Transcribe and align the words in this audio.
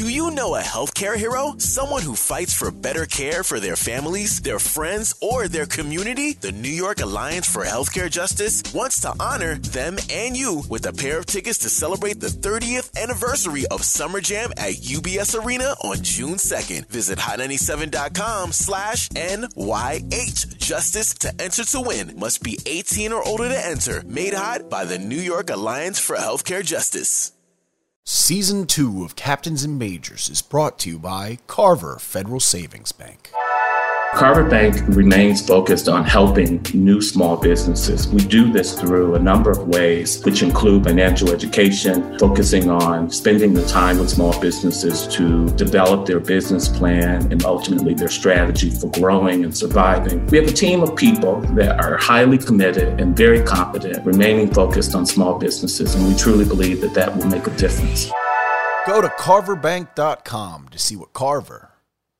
Do 0.00 0.08
you 0.08 0.30
know 0.30 0.54
a 0.54 0.62
healthcare 0.62 1.14
hero? 1.14 1.56
Someone 1.58 2.00
who 2.00 2.14
fights 2.14 2.54
for 2.54 2.70
better 2.70 3.04
care 3.04 3.44
for 3.44 3.60
their 3.60 3.76
families, 3.76 4.40
their 4.40 4.58
friends, 4.58 5.14
or 5.20 5.46
their 5.46 5.66
community? 5.66 6.32
The 6.32 6.52
New 6.52 6.70
York 6.70 7.00
Alliance 7.00 7.46
for 7.46 7.66
Healthcare 7.66 8.10
Justice 8.10 8.62
wants 8.72 9.02
to 9.02 9.12
honor 9.20 9.56
them 9.56 9.98
and 10.10 10.34
you 10.34 10.62
with 10.70 10.86
a 10.86 10.94
pair 10.94 11.18
of 11.18 11.26
tickets 11.26 11.58
to 11.58 11.68
celebrate 11.68 12.18
the 12.18 12.28
30th 12.28 12.98
anniversary 12.98 13.66
of 13.66 13.84
Summer 13.84 14.22
Jam 14.22 14.52
at 14.52 14.72
UBS 14.72 15.38
Arena 15.38 15.74
on 15.84 15.98
June 16.02 16.36
2nd. 16.36 16.86
Visit 16.86 17.18
hot97.com 17.18 18.52
slash 18.52 19.10
NYH 19.10 20.56
Justice 20.56 21.12
to 21.12 21.30
enter 21.38 21.62
to 21.62 21.80
win. 21.82 22.18
Must 22.18 22.42
be 22.42 22.58
18 22.64 23.12
or 23.12 23.22
older 23.22 23.50
to 23.50 23.66
enter. 23.66 24.02
Made 24.06 24.32
hot 24.32 24.70
by 24.70 24.86
the 24.86 24.98
New 24.98 25.20
York 25.20 25.50
Alliance 25.50 25.98
for 25.98 26.16
Healthcare 26.16 26.64
Justice. 26.64 27.32
Season 28.12 28.66
2 28.66 29.04
of 29.04 29.14
Captains 29.14 29.62
and 29.62 29.78
Majors 29.78 30.28
is 30.28 30.42
brought 30.42 30.80
to 30.80 30.90
you 30.90 30.98
by 30.98 31.38
Carver 31.46 31.96
Federal 32.00 32.40
Savings 32.40 32.90
Bank. 32.90 33.30
Carver 34.14 34.42
Bank 34.42 34.76
remains 34.88 35.40
focused 35.40 35.88
on 35.88 36.04
helping 36.04 36.60
new 36.74 37.00
small 37.00 37.36
businesses. 37.36 38.08
We 38.08 38.18
do 38.18 38.52
this 38.52 38.78
through 38.78 39.14
a 39.14 39.18
number 39.20 39.50
of 39.50 39.68
ways, 39.68 40.20
which 40.24 40.42
include 40.42 40.84
financial 40.84 41.32
education, 41.32 42.18
focusing 42.18 42.68
on 42.68 43.08
spending 43.10 43.54
the 43.54 43.64
time 43.66 43.98
with 43.98 44.10
small 44.10 44.38
businesses 44.40 45.06
to 45.14 45.48
develop 45.50 46.06
their 46.06 46.18
business 46.18 46.68
plan 46.68 47.30
and 47.30 47.44
ultimately 47.44 47.94
their 47.94 48.08
strategy 48.08 48.68
for 48.68 48.90
growing 48.90 49.44
and 49.44 49.56
surviving. 49.56 50.26
We 50.26 50.38
have 50.38 50.48
a 50.48 50.52
team 50.52 50.82
of 50.82 50.96
people 50.96 51.40
that 51.54 51.82
are 51.82 51.96
highly 51.96 52.36
committed 52.36 53.00
and 53.00 53.16
very 53.16 53.42
competent, 53.42 54.04
remaining 54.04 54.52
focused 54.52 54.96
on 54.96 55.06
small 55.06 55.38
businesses, 55.38 55.94
and 55.94 56.06
we 56.06 56.16
truly 56.16 56.44
believe 56.44 56.80
that 56.80 56.94
that 56.94 57.16
will 57.16 57.26
make 57.26 57.46
a 57.46 57.56
difference. 57.56 58.10
Go 58.86 59.00
to 59.00 59.08
carverbank.com 59.08 60.68
to 60.70 60.78
see 60.78 60.96
what 60.96 61.12
Carver 61.12 61.70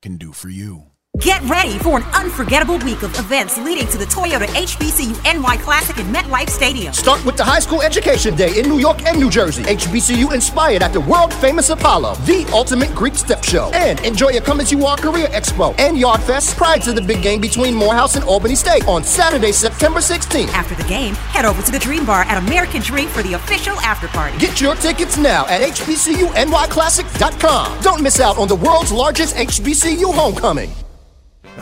can 0.01 0.15
do 0.15 0.31
for 0.31 0.49
you. 0.49 0.90
Get 1.21 1.43
ready 1.43 1.77
for 1.77 1.97
an 1.97 2.03
unforgettable 2.15 2.79
week 2.79 3.03
of 3.03 3.15
events 3.19 3.55
leading 3.59 3.85
to 3.89 3.97
the 3.99 4.05
Toyota 4.05 4.47
HBCU 4.47 5.23
NY 5.23 5.57
Classic 5.57 5.99
in 5.99 6.07
MetLife 6.07 6.49
Stadium. 6.49 6.91
Start 6.93 7.23
with 7.23 7.37
the 7.37 7.43
High 7.43 7.59
School 7.59 7.83
Education 7.83 8.35
Day 8.35 8.57
in 8.59 8.67
New 8.67 8.79
York 8.79 9.05
and 9.05 9.19
New 9.19 9.29
Jersey. 9.29 9.61
HBCU 9.61 10.33
inspired 10.33 10.81
at 10.81 10.93
the 10.93 11.01
world 11.01 11.31
famous 11.35 11.69
Apollo, 11.69 12.15
the 12.25 12.43
ultimate 12.51 12.89
Greek 12.95 13.13
step 13.13 13.43
show. 13.43 13.69
And 13.71 14.03
enjoy 14.03 14.29
a 14.29 14.41
Come 14.41 14.61
As 14.61 14.71
You 14.71 14.83
Are 14.87 14.97
Career 14.97 15.27
Expo 15.27 15.79
and 15.79 15.95
Yard 15.95 16.23
Fest 16.23 16.57
prior 16.57 16.79
to 16.79 16.91
the 16.91 17.03
big 17.03 17.21
game 17.21 17.39
between 17.39 17.75
Morehouse 17.75 18.15
and 18.15 18.25
Albany 18.25 18.55
State 18.55 18.87
on 18.87 19.03
Saturday, 19.03 19.51
September 19.51 19.99
16th. 19.99 20.47
After 20.47 20.73
the 20.73 20.89
game, 20.89 21.13
head 21.13 21.45
over 21.45 21.61
to 21.61 21.71
the 21.71 21.77
Dream 21.77 22.03
Bar 22.03 22.23
at 22.23 22.43
American 22.43 22.81
Dream 22.81 23.09
for 23.09 23.21
the 23.21 23.33
official 23.33 23.79
after 23.81 24.07
party. 24.07 24.39
Get 24.39 24.59
your 24.59 24.73
tickets 24.73 25.19
now 25.19 25.45
at 25.49 25.61
HBCUNYClassic.com. 25.61 27.81
Don't 27.83 28.01
miss 28.01 28.19
out 28.19 28.39
on 28.39 28.47
the 28.47 28.55
world's 28.55 28.91
largest 28.91 29.35
HBCU 29.35 30.11
homecoming. 30.15 30.71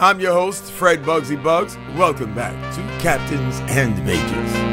I'm 0.01 0.21
your 0.21 0.31
host, 0.31 0.63
Fred 0.63 1.03
Bugsy 1.03 1.35
Buggs. 1.35 1.75
Welcome 1.97 2.33
back 2.33 2.53
to 2.75 2.81
Captains 3.03 3.59
and 3.67 4.05
Majors. 4.05 4.68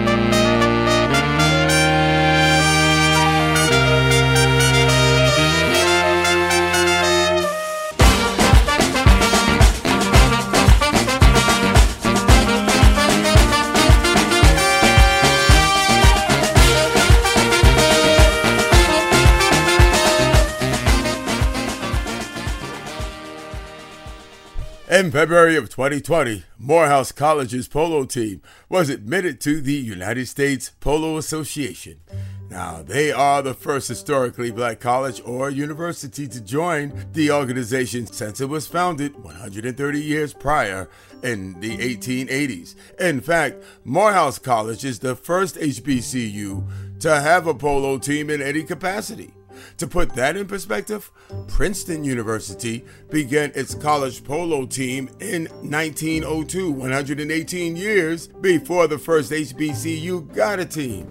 In 24.97 25.11
February 25.11 25.56
of 25.56 25.69
2020, 25.69 26.44
Morehouse 26.58 27.12
College's 27.12 27.69
polo 27.69 28.06
team 28.06 28.41
was 28.70 28.89
admitted 28.89 29.42
to 29.42 29.61
the 29.61 29.74
United 29.74 30.27
States 30.27 30.70
Polo 30.80 31.18
Association. 31.18 32.01
Now, 32.48 32.83
they 32.83 33.12
are 33.12 33.42
the 33.42 33.52
first 33.52 33.89
historically 33.89 34.51
black 34.51 34.80
college 34.80 35.20
or 35.23 35.51
university 35.51 36.27
to 36.29 36.40
join 36.40 37.08
the 37.12 37.30
organization 37.30 38.06
since 38.06 38.40
it 38.40 38.48
was 38.48 38.67
founded 38.67 39.23
130 39.23 40.01
years 40.01 40.33
prior 40.33 40.89
in 41.23 41.61
the 41.61 41.77
1880s. 41.77 42.74
In 42.98 43.20
fact, 43.20 43.62
Morehouse 43.85 44.39
College 44.39 44.83
is 44.83 45.01
the 45.01 45.14
first 45.14 45.56
HBCU 45.56 47.01
to 47.01 47.20
have 47.20 47.46
a 47.46 47.52
polo 47.52 47.98
team 47.98 48.30
in 48.30 48.40
any 48.40 48.62
capacity. 48.62 49.36
To 49.78 49.86
put 49.86 50.14
that 50.14 50.36
in 50.36 50.46
perspective, 50.46 51.11
Princeton 51.48 52.05
University 52.05 52.84
began 53.11 53.52
its 53.55 53.74
college 53.74 54.24
polo 54.24 54.67
team 54.67 55.08
in 55.20 55.46
1902, 55.62 56.70
118 56.70 57.77
years 57.77 58.28
before 58.28 58.86
the 58.86 58.98
first 58.98 59.33
HBCU 59.33 60.34
got 60.34 60.58
a 60.58 60.64
team. 60.64 61.08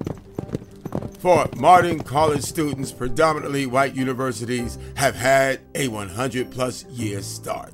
For 1.20 1.50
modern 1.56 2.02
college 2.02 2.44
students, 2.44 2.92
predominantly 2.92 3.66
white 3.66 3.96
universities 3.96 4.78
have 4.96 5.16
had 5.16 5.60
a 5.74 5.88
100 5.88 6.52
plus 6.52 6.86
year 6.86 7.22
start. 7.24 7.74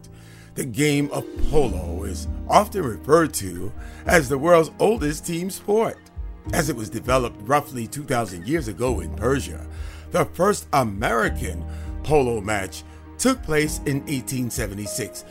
The 0.55 0.65
game 0.65 1.09
of 1.11 1.25
polo 1.49 2.03
is 2.03 2.27
often 2.47 2.83
referred 2.83 3.33
to 3.35 3.71
as 4.05 4.29
the 4.29 4.37
world's 4.37 4.71
oldest 4.79 5.25
team 5.25 5.49
sport, 5.49 5.97
as 6.53 6.69
it 6.69 6.75
was 6.75 6.89
developed 6.89 7.41
roughly 7.47 7.87
2,000 7.87 8.47
years 8.47 8.67
ago 8.67 8.99
in 8.99 9.13
Persia 9.15 9.65
the 10.11 10.25
first 10.25 10.67
American 10.73 11.65
polo 12.03 12.41
match 12.41 12.83
took 13.17 13.41
place 13.43 13.77
in 13.85 13.99
1876, 14.01 15.25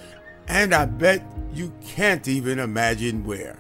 and 0.49 0.75
I 0.75 0.85
bet 0.87 1.23
you 1.53 1.73
can't 1.85 2.27
even 2.29 2.59
imagine 2.59 3.25
where. 3.25 3.59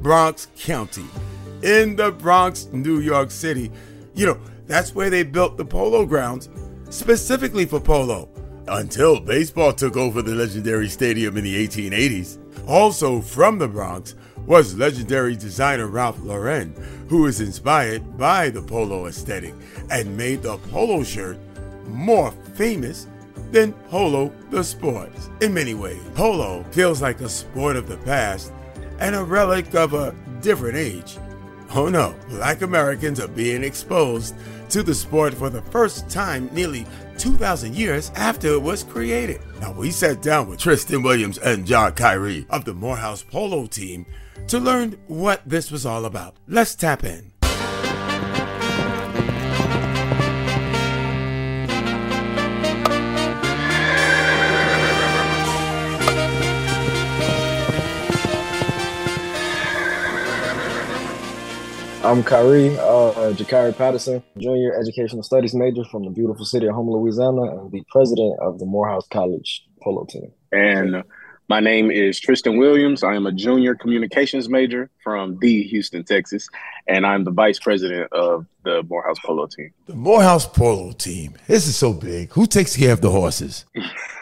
Bronx 0.00 0.48
County, 0.56 1.04
in 1.62 1.96
the 1.96 2.10
Bronx, 2.10 2.66
New 2.72 2.98
York 2.98 3.30
City. 3.30 3.70
You 4.14 4.26
know, 4.26 4.40
that's 4.66 4.94
where 4.94 5.10
they 5.10 5.22
built 5.22 5.56
the 5.56 5.64
polo 5.64 6.04
grounds 6.04 6.48
specifically 6.90 7.64
for 7.64 7.80
polo 7.80 8.28
until 8.68 9.20
baseball 9.20 9.72
took 9.72 9.96
over 9.96 10.22
the 10.22 10.34
legendary 10.34 10.88
stadium 10.88 11.36
in 11.36 11.44
the 11.44 11.68
1880s. 11.68 12.38
Also 12.66 13.20
from 13.20 13.58
the 13.58 13.68
Bronx 13.68 14.14
was 14.46 14.76
legendary 14.76 15.36
designer 15.36 15.86
Ralph 15.86 16.18
Lauren, 16.20 16.74
who 17.08 17.22
was 17.22 17.40
inspired 17.40 18.16
by 18.18 18.50
the 18.50 18.62
polo 18.62 19.06
aesthetic 19.06 19.54
and 19.90 20.16
made 20.16 20.42
the 20.42 20.56
polo 20.58 21.02
shirt 21.04 21.38
more 21.86 22.32
famous 22.54 23.06
than 23.50 23.72
polo 23.90 24.32
the 24.50 24.64
sport. 24.64 25.12
In 25.40 25.54
many 25.54 25.74
ways, 25.74 26.00
polo 26.14 26.64
feels 26.70 27.02
like 27.02 27.20
a 27.20 27.28
sport 27.28 27.76
of 27.76 27.88
the 27.88 27.98
past 27.98 28.52
and 28.98 29.14
a 29.14 29.22
relic 29.22 29.74
of 29.74 29.94
a 29.94 30.14
different 30.40 30.76
age. 30.76 31.18
Oh 31.74 31.88
no, 31.88 32.14
black 32.28 32.62
Americans 32.62 33.20
are 33.20 33.28
being 33.28 33.62
exposed 33.62 34.34
to 34.70 34.82
the 34.82 34.94
sport 34.94 35.34
for 35.34 35.50
the 35.50 35.62
first 35.62 36.08
time 36.08 36.48
nearly 36.52 36.86
2,000 37.18 37.74
years 37.74 38.10
after 38.14 38.48
it 38.48 38.62
was 38.62 38.84
created. 38.84 39.40
Now, 39.62 39.70
we 39.70 39.92
sat 39.92 40.20
down 40.20 40.48
with 40.48 40.58
Trysten 40.58 41.04
Williams 41.04 41.38
and 41.38 41.64
John 41.64 41.92
Kyrie 41.92 42.44
of 42.50 42.64
the 42.64 42.74
Morehouse 42.74 43.22
Polo 43.22 43.66
team 43.66 44.04
to 44.48 44.58
learn 44.58 44.98
what 45.06 45.40
this 45.48 45.70
was 45.70 45.86
all 45.86 46.04
about. 46.04 46.34
Let's 46.48 46.74
tap 46.74 47.04
in. 47.04 47.31
I'm 62.04 62.24
Kyrie, 62.24 62.76
uh, 62.80 63.32
G'Khyri 63.32 63.76
Patterson, 63.76 64.24
junior 64.36 64.74
educational 64.74 65.22
studies 65.22 65.54
major 65.54 65.84
from 65.84 66.02
the 66.02 66.10
beautiful 66.10 66.44
city 66.44 66.66
of 66.66 66.74
Houma, 66.74 66.90
Louisiana, 66.90 67.42
and 67.42 67.70
the 67.70 67.84
president 67.92 68.40
of 68.40 68.58
the 68.58 68.66
Morehouse 68.66 69.06
College 69.06 69.64
polo 69.80 70.04
team. 70.06 70.32
And 70.50 71.04
my 71.48 71.60
name 71.60 71.92
is 71.92 72.20
Trysten 72.20 72.58
Williams. 72.58 73.04
I 73.04 73.14
am 73.14 73.26
a 73.26 73.30
junior 73.30 73.76
communications 73.76 74.48
major 74.48 74.90
from 75.04 75.38
the 75.38 75.62
Houston, 75.62 76.02
Texas, 76.02 76.48
and 76.88 77.06
I'm 77.06 77.22
the 77.22 77.30
vice 77.30 77.60
president 77.60 78.12
of 78.12 78.46
the 78.64 78.82
Morehouse 78.82 79.18
polo 79.24 79.46
team. 79.46 79.70
The 79.86 79.94
Morehouse 79.94 80.44
polo 80.44 80.90
team. 80.90 81.34
This 81.46 81.68
is 81.68 81.76
so 81.76 81.92
big. 81.92 82.32
Who 82.32 82.46
takes 82.46 82.76
care 82.76 82.92
of 82.92 83.00
the 83.00 83.10
horses? 83.10 83.64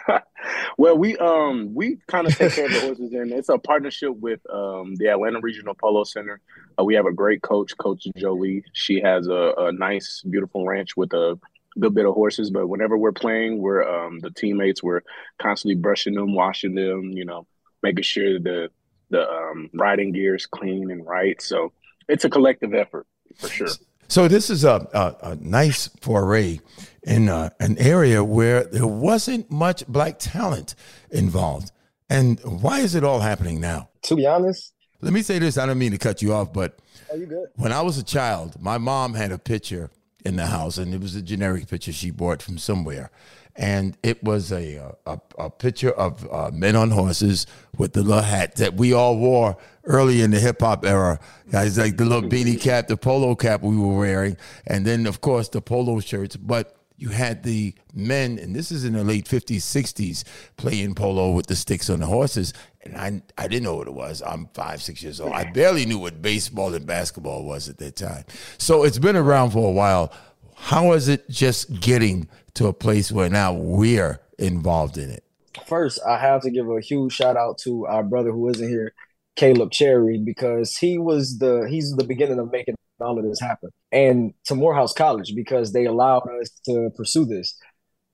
well, 0.81 0.97
we 0.97 1.15
um 1.19 1.75
we 1.75 1.99
kind 2.07 2.27
of 2.27 2.35
take 2.39 2.55
care 2.55 2.65
of 2.65 2.73
the 2.73 2.81
horses, 2.81 3.13
and 3.13 3.31
it's 3.33 3.51
a 3.51 3.59
partnership 3.59 4.17
with 4.17 4.41
um 4.51 4.95
the 4.97 5.09
Atlanta 5.09 5.39
Regional 5.41 5.75
Polo 5.75 6.05
Center. 6.05 6.41
Uh, 6.79 6.85
we 6.85 6.95
have 6.95 7.05
a 7.05 7.13
great 7.13 7.43
coach, 7.43 7.77
Coach 7.77 8.07
Jolie. 8.17 8.65
She 8.73 8.99
has 9.03 9.29
a, 9.29 9.53
a 9.59 9.73
nice, 9.73 10.23
beautiful 10.23 10.67
ranch 10.67 10.97
with 10.97 11.13
a 11.13 11.39
good 11.79 11.95
bit 11.95 12.07
of 12.07 12.15
horses. 12.15 12.51
But 12.51 12.69
whenever 12.69 12.97
we're 12.97 13.13
playing, 13.13 13.59
we're 13.59 13.83
um 13.83 14.21
the 14.21 14.31
teammates 14.31 14.83
we're 14.83 15.03
constantly 15.39 15.75
brushing 15.75 16.15
them, 16.15 16.35
washing 16.35 16.75
them, 16.75 17.11
you 17.11 17.27
know, 17.27 17.47
making 17.83 18.05
sure 18.05 18.41
the 18.41 18.71
the 19.11 19.29
um, 19.29 19.69
riding 19.75 20.13
gear 20.13 20.35
is 20.35 20.47
clean 20.47 20.91
and 20.91 21.07
right. 21.07 21.43
So 21.43 21.73
it's 22.09 22.25
a 22.25 22.31
collective 22.31 22.73
effort 22.73 23.07
for 23.37 23.49
sure. 23.49 23.69
So 24.11 24.27
this 24.27 24.51
is 24.51 24.65
a, 24.65 24.89
a, 24.93 25.31
a 25.31 25.37
nice 25.37 25.87
foray 26.01 26.59
in 27.05 27.29
uh, 27.29 27.51
an 27.61 27.79
area 27.79 28.25
where 28.25 28.65
there 28.65 28.89
wasn't 28.89 29.49
much 29.53 29.87
black 29.87 30.19
talent 30.19 30.75
involved. 31.13 31.71
And 32.09 32.41
why 32.41 32.81
is 32.81 32.97
it 32.97 33.05
all 33.05 33.21
happening 33.21 33.61
now? 33.61 33.89
To 34.03 34.17
be 34.17 34.27
honest, 34.27 34.75
let 35.01 35.13
me 35.13 35.23
say 35.23 35.39
this. 35.39 35.57
I 35.57 35.65
don't 35.65 35.79
mean 35.79 35.93
to 35.93 35.99
cut 35.99 36.23
you 36.23 36.35
off, 36.35 36.53
but 36.53 36.81
are 37.09 37.17
you 37.17 37.27
good? 37.27 37.51
when 37.55 37.71
I 37.71 37.83
was 37.83 37.99
a 37.99 38.03
child, 38.03 38.61
my 38.61 38.79
mom 38.79 39.15
had 39.15 39.31
a 39.31 39.39
picture 39.39 39.91
in 40.25 40.35
the 40.35 40.47
house, 40.47 40.77
and 40.77 40.93
it 40.93 41.01
was 41.01 41.15
a 41.15 41.23
generic 41.23 41.69
picture 41.69 41.93
she 41.93 42.11
bought 42.11 42.43
from 42.43 42.59
somewhere. 42.59 43.13
And 43.55 43.97
it 44.03 44.25
was 44.25 44.51
a 44.51 44.93
a, 45.07 45.21
a 45.39 45.51
picture 45.51 45.93
of 45.93 46.27
uh, 46.33 46.51
men 46.53 46.75
on 46.75 46.91
horses 46.91 47.47
with 47.79 47.93
the 47.93 48.03
little 48.03 48.25
hat 48.25 48.57
that 48.57 48.75
we 48.75 48.93
all 48.93 49.17
wore 49.17 49.57
early 49.85 50.21
in 50.23 50.31
the 50.31 50.41
hip 50.41 50.61
hop 50.61 50.85
era. 50.85 51.19
Guys, 51.51 51.79
like 51.79 51.97
the 51.97 52.05
little 52.05 52.29
mm-hmm. 52.29 52.49
beanie 52.49 52.61
cap, 52.61 52.89
the 52.89 52.97
polo 52.97 53.35
cap 53.35 53.63
we 53.63 53.77
were 53.77 53.97
wearing, 53.97 54.37
and 54.67 54.87
then 54.87 55.07
of 55.07 55.21
course 55.21 55.49
the 55.49 55.61
polo 55.61 56.01
shirts. 56.01 56.37
But 56.37 56.77
you 57.01 57.09
had 57.09 57.43
the 57.43 57.75
men, 57.95 58.39
and 58.39 58.55
this 58.55 58.71
is 58.71 58.85
in 58.85 58.93
the 58.93 59.03
late 59.03 59.25
50s, 59.25 59.57
60s, 59.57 60.23
playing 60.59 60.95
polo 60.95 61.31
with 61.31 61.47
the 61.47 61.57
sticks 61.57 61.89
on 61.89 62.01
the 62.01 62.07
horses. 62.07 62.53
And 62.83 62.97
I, 62.97 63.23
I 63.43 63.49
didn't 63.49 63.63
know 63.63 63.77
what 63.77 63.89
it 63.89 63.95
was. 63.95 64.23
I'm 64.25 64.49
five, 64.53 64.83
six 64.83 65.03
years 65.03 65.19
old. 65.19 65.33
I 65.33 65.51
barely 65.51 65.87
knew 65.87 65.99
what 65.99 66.21
baseball 66.21 66.75
and 66.75 66.87
basketball 66.87 67.45
was 67.45 67.71
at 67.71 67.79
that 67.79 67.97
time. 67.97 68.25
So 68.59 68.85
it's 68.85 68.99
been 68.99 69.17
around 69.17 69.53
for 69.53 69.67
a 69.67 69.73
while. 69.73 70.13
How 70.57 70.93
is 70.93 71.09
it 71.09 71.29
just 71.31 71.81
getting 71.81 72.29
to 72.55 72.67
a 72.67 72.73
place 72.75 73.11
where 73.11 73.31
now 73.31 73.55
we're 73.55 74.21
involved 74.39 74.99
in 74.99 75.09
it? 75.09 75.25
First, 75.67 76.01
I 76.07 76.19
have 76.19 76.43
to 76.43 76.51
give 76.51 76.69
a 76.69 76.81
huge 76.81 77.15
shout 77.15 77.37
out 77.37 77.57
to 77.59 77.87
our 77.87 78.03
brother 78.03 78.31
who 78.31 78.49
isn't 78.51 78.69
here, 78.69 78.93
Caleb 79.41 79.71
Cherry, 79.71 80.19
because 80.19 80.77
he 80.77 80.99
was 80.99 81.39
the 81.39 81.67
he's 81.71 81.97
the 81.97 82.05
beginning 82.05 82.39
of 82.39 82.53
making 82.53 82.75
all 83.01 83.19
of 83.19 83.25
this 83.25 83.41
happen. 83.41 83.71
And 83.91 84.35
to 84.45 84.55
Morehouse 84.55 84.93
College 84.93 85.33
because 85.35 85.73
they 85.73 85.87
allowed 85.87 86.29
us 86.43 86.51
to 86.67 86.91
pursue 86.95 87.25
this. 87.25 87.57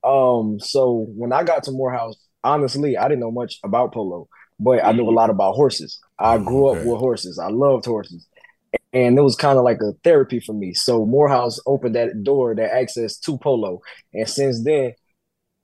Um, 0.05 0.57
so 0.61 1.05
when 1.17 1.33
I 1.33 1.43
got 1.43 1.63
to 1.63 1.71
Morehouse, 1.71 2.15
honestly, 2.45 2.95
I 2.95 3.09
didn't 3.09 3.19
know 3.19 3.31
much 3.31 3.59
about 3.65 3.93
polo, 3.93 4.29
but 4.57 4.81
I 4.85 4.93
knew 4.93 5.09
a 5.09 5.11
lot 5.11 5.29
about 5.29 5.55
horses. 5.55 5.99
I 6.17 6.37
grew 6.37 6.69
okay. 6.69 6.79
up 6.79 6.85
with 6.85 6.97
horses. 6.97 7.37
I 7.37 7.49
loved 7.49 7.83
horses. 7.83 8.25
And 8.93 9.17
it 9.17 9.21
was 9.21 9.35
kind 9.35 9.57
of 9.57 9.65
like 9.65 9.81
a 9.81 9.91
therapy 10.05 10.39
for 10.39 10.53
me. 10.53 10.73
So 10.73 11.05
Morehouse 11.05 11.59
opened 11.65 11.95
that 11.95 12.23
door, 12.23 12.55
that 12.55 12.73
access 12.73 13.17
to 13.19 13.37
polo. 13.37 13.81
And 14.13 14.29
since 14.29 14.63
then, 14.63 14.93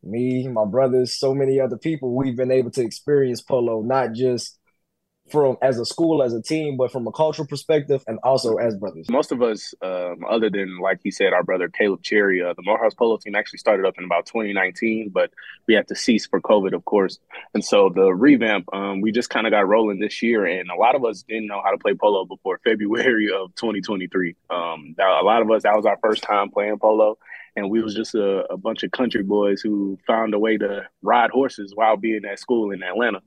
me, 0.03 0.45
my 0.49 0.65
brothers, 0.65 1.17
so 1.17 1.33
many 1.33 1.61
other 1.61 1.77
people, 1.77 2.13
we've 2.13 2.35
been 2.35 2.51
able 2.51 2.71
to 2.71 2.81
experience 2.81 3.41
polo, 3.41 3.81
not 3.81 4.11
just 4.11 4.59
from 5.29 5.57
as 5.61 5.79
a 5.79 5.85
school, 5.85 6.21
as 6.21 6.33
a 6.33 6.41
team, 6.41 6.77
but 6.77 6.91
from 6.91 7.07
a 7.07 7.11
cultural 7.11 7.47
perspective 7.47 8.03
and 8.07 8.19
also 8.23 8.57
as 8.57 8.75
brothers. 8.75 9.09
Most 9.09 9.31
of 9.31 9.41
us, 9.41 9.73
um, 9.81 10.23
other 10.29 10.49
than 10.49 10.79
like 10.79 10.99
he 11.03 11.11
said, 11.11 11.33
our 11.33 11.43
brother 11.43 11.69
Caleb 11.69 12.03
Cherry, 12.03 12.41
uh, 12.43 12.53
the 12.53 12.61
Morehouse 12.61 12.93
Polo 12.93 13.17
team 13.17 13.35
actually 13.35 13.59
started 13.59 13.85
up 13.85 13.97
in 13.97 14.03
about 14.03 14.25
2019, 14.25 15.09
but 15.09 15.31
we 15.67 15.73
had 15.73 15.87
to 15.87 15.95
cease 15.95 16.27
for 16.27 16.41
COVID, 16.41 16.73
of 16.73 16.85
course. 16.85 17.19
And 17.53 17.63
so 17.63 17.89
the 17.93 18.13
revamp, 18.13 18.73
um, 18.73 19.01
we 19.01 19.11
just 19.11 19.29
kind 19.29 19.47
of 19.47 19.51
got 19.51 19.67
rolling 19.67 19.99
this 19.99 20.21
year, 20.21 20.45
and 20.45 20.69
a 20.69 20.75
lot 20.75 20.95
of 20.95 21.05
us 21.05 21.23
didn't 21.23 21.47
know 21.47 21.61
how 21.63 21.71
to 21.71 21.77
play 21.77 21.93
polo 21.93 22.25
before 22.25 22.59
February 22.63 23.31
of 23.33 23.55
2023. 23.55 24.35
Um, 24.49 24.95
that, 24.97 25.07
a 25.07 25.25
lot 25.25 25.41
of 25.41 25.49
us, 25.51 25.63
that 25.63 25.75
was 25.75 25.85
our 25.85 25.97
first 26.01 26.23
time 26.23 26.49
playing 26.49 26.79
polo 26.79 27.17
and 27.55 27.69
we 27.69 27.81
was 27.81 27.93
just 27.93 28.15
a, 28.15 28.51
a, 28.51 28.57
bunch 28.57 28.81
of 28.81 28.91
country 28.91 29.21
boys 29.21 29.61
who 29.61 29.97
found 30.07 30.33
a 30.33 30.39
way 30.39 30.57
to 30.57 30.87
ride 31.01 31.29
horses 31.29 31.71
while 31.75 31.97
being 31.97 32.25
at 32.25 32.39
school 32.39 32.71
in 32.71 32.81
Atlanta. 32.81 33.21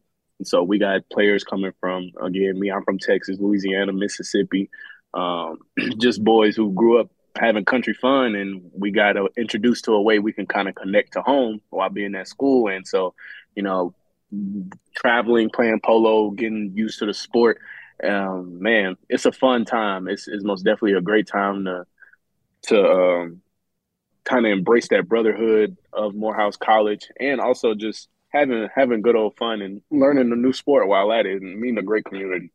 So 0.44 0.62
we 0.62 0.78
got 0.78 1.08
players 1.10 1.44
coming 1.44 1.72
from 1.80 2.10
again, 2.20 2.58
me, 2.58 2.70
I'm 2.70 2.84
from 2.84 2.98
Texas, 2.98 3.38
Louisiana, 3.40 3.92
Mississippi, 3.92 4.70
um, 5.14 5.58
just 5.98 6.22
boys 6.22 6.56
who 6.56 6.72
grew 6.72 7.00
up 7.00 7.10
having 7.36 7.64
country 7.64 7.94
fun, 7.94 8.34
and 8.34 8.70
we 8.72 8.90
got 8.90 9.16
uh, 9.16 9.28
introduced 9.36 9.84
to 9.84 9.92
a 9.92 10.02
way 10.02 10.18
we 10.18 10.32
can 10.32 10.46
kind 10.46 10.68
of 10.68 10.74
connect 10.74 11.12
to 11.12 11.22
home 11.22 11.60
while 11.70 11.90
being 11.90 12.14
at 12.14 12.28
school. 12.28 12.68
And 12.68 12.86
so, 12.86 13.14
you 13.54 13.62
know, 13.62 13.94
traveling, 14.94 15.50
playing 15.50 15.80
polo, 15.84 16.30
getting 16.30 16.72
used 16.74 16.98
to 16.98 17.06
the 17.06 17.14
sport. 17.14 17.58
Um, 18.02 18.60
man, 18.62 18.96
it's 19.08 19.26
a 19.26 19.32
fun 19.32 19.64
time. 19.64 20.08
It's, 20.08 20.28
it's 20.28 20.44
most 20.44 20.62
definitely 20.62 20.94
a 20.94 21.00
great 21.00 21.26
time 21.26 21.64
to 21.64 21.84
to 22.62 22.84
um, 22.84 23.42
kind 24.24 24.44
of 24.44 24.50
embrace 24.50 24.88
that 24.88 25.08
brotherhood 25.08 25.76
of 25.92 26.14
Morehouse 26.14 26.56
College, 26.56 27.06
and 27.20 27.40
also 27.40 27.74
just 27.74 28.08
having 28.36 28.68
having 28.74 29.02
good 29.02 29.16
old 29.16 29.36
fun 29.36 29.62
and 29.62 29.82
learning 29.90 30.32
a 30.32 30.36
new 30.36 30.52
sport 30.52 30.88
while 30.88 31.12
at 31.12 31.26
it 31.26 31.42
and 31.42 31.60
meeting 31.60 31.78
a 31.78 31.82
great 31.82 32.04
community. 32.04 32.50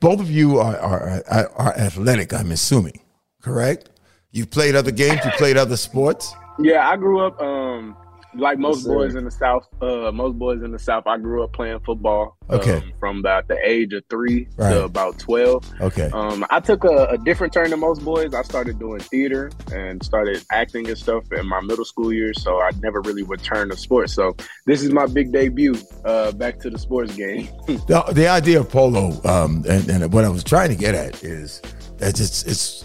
Both 0.00 0.20
of 0.20 0.30
you 0.30 0.58
are 0.58 0.76
are, 0.76 1.22
are 1.56 1.74
athletic, 1.76 2.32
I'm 2.32 2.50
assuming, 2.50 3.00
correct? 3.42 3.90
You've 4.30 4.50
played 4.50 4.74
other 4.74 4.90
games. 4.90 5.20
You 5.24 5.30
played 5.32 5.56
other 5.56 5.76
sports. 5.76 6.34
Yeah, 6.58 6.88
I 6.88 6.96
grew 6.96 7.20
up. 7.20 7.40
Um, 7.40 7.96
like 8.38 8.58
most 8.58 8.78
yes, 8.78 8.86
boys 8.86 9.14
in 9.14 9.24
the 9.24 9.30
South, 9.30 9.66
uh, 9.80 10.10
most 10.12 10.38
boys 10.38 10.62
in 10.62 10.72
the 10.72 10.78
South, 10.78 11.06
I 11.06 11.18
grew 11.18 11.42
up 11.42 11.52
playing 11.52 11.80
football. 11.80 12.36
Okay. 12.48 12.76
Um, 12.76 12.92
from 13.00 13.18
about 13.18 13.48
the 13.48 13.58
age 13.64 13.92
of 13.92 14.04
three 14.08 14.48
right. 14.56 14.70
to 14.70 14.84
about 14.84 15.18
twelve. 15.18 15.68
Okay. 15.80 16.10
Um, 16.12 16.46
I 16.50 16.60
took 16.60 16.84
a, 16.84 17.06
a, 17.10 17.18
different 17.18 17.52
turn 17.52 17.70
than 17.70 17.80
most 17.80 18.04
boys. 18.04 18.34
I 18.34 18.42
started 18.42 18.78
doing 18.78 19.00
theater 19.00 19.50
and 19.72 20.02
started 20.02 20.44
acting 20.52 20.88
and 20.88 20.96
stuff 20.96 21.24
in 21.32 21.46
my 21.48 21.60
middle 21.60 21.84
school 21.84 22.12
years. 22.12 22.40
So 22.42 22.60
I 22.60 22.70
never 22.80 23.00
really 23.00 23.24
returned 23.24 23.72
to 23.72 23.76
sports. 23.76 24.12
So 24.12 24.36
this 24.64 24.82
is 24.82 24.92
my 24.92 25.06
big 25.06 25.32
debut 25.32 25.74
uh, 26.04 26.32
back 26.32 26.60
to 26.60 26.70
the 26.70 26.78
sports 26.78 27.16
game. 27.16 27.48
the, 27.66 28.04
the 28.12 28.28
idea 28.28 28.60
of 28.60 28.70
polo, 28.70 29.20
um, 29.24 29.64
and, 29.68 29.88
and 29.88 30.12
what 30.12 30.24
I 30.24 30.28
was 30.28 30.44
trying 30.44 30.70
to 30.70 30.76
get 30.76 30.94
at 30.94 31.24
is 31.24 31.60
that 31.98 32.20
it's 32.20 32.44
it's 32.44 32.84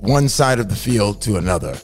one 0.00 0.28
side 0.28 0.60
of 0.60 0.68
the 0.68 0.76
field 0.76 1.20
to 1.22 1.36
another 1.36 1.76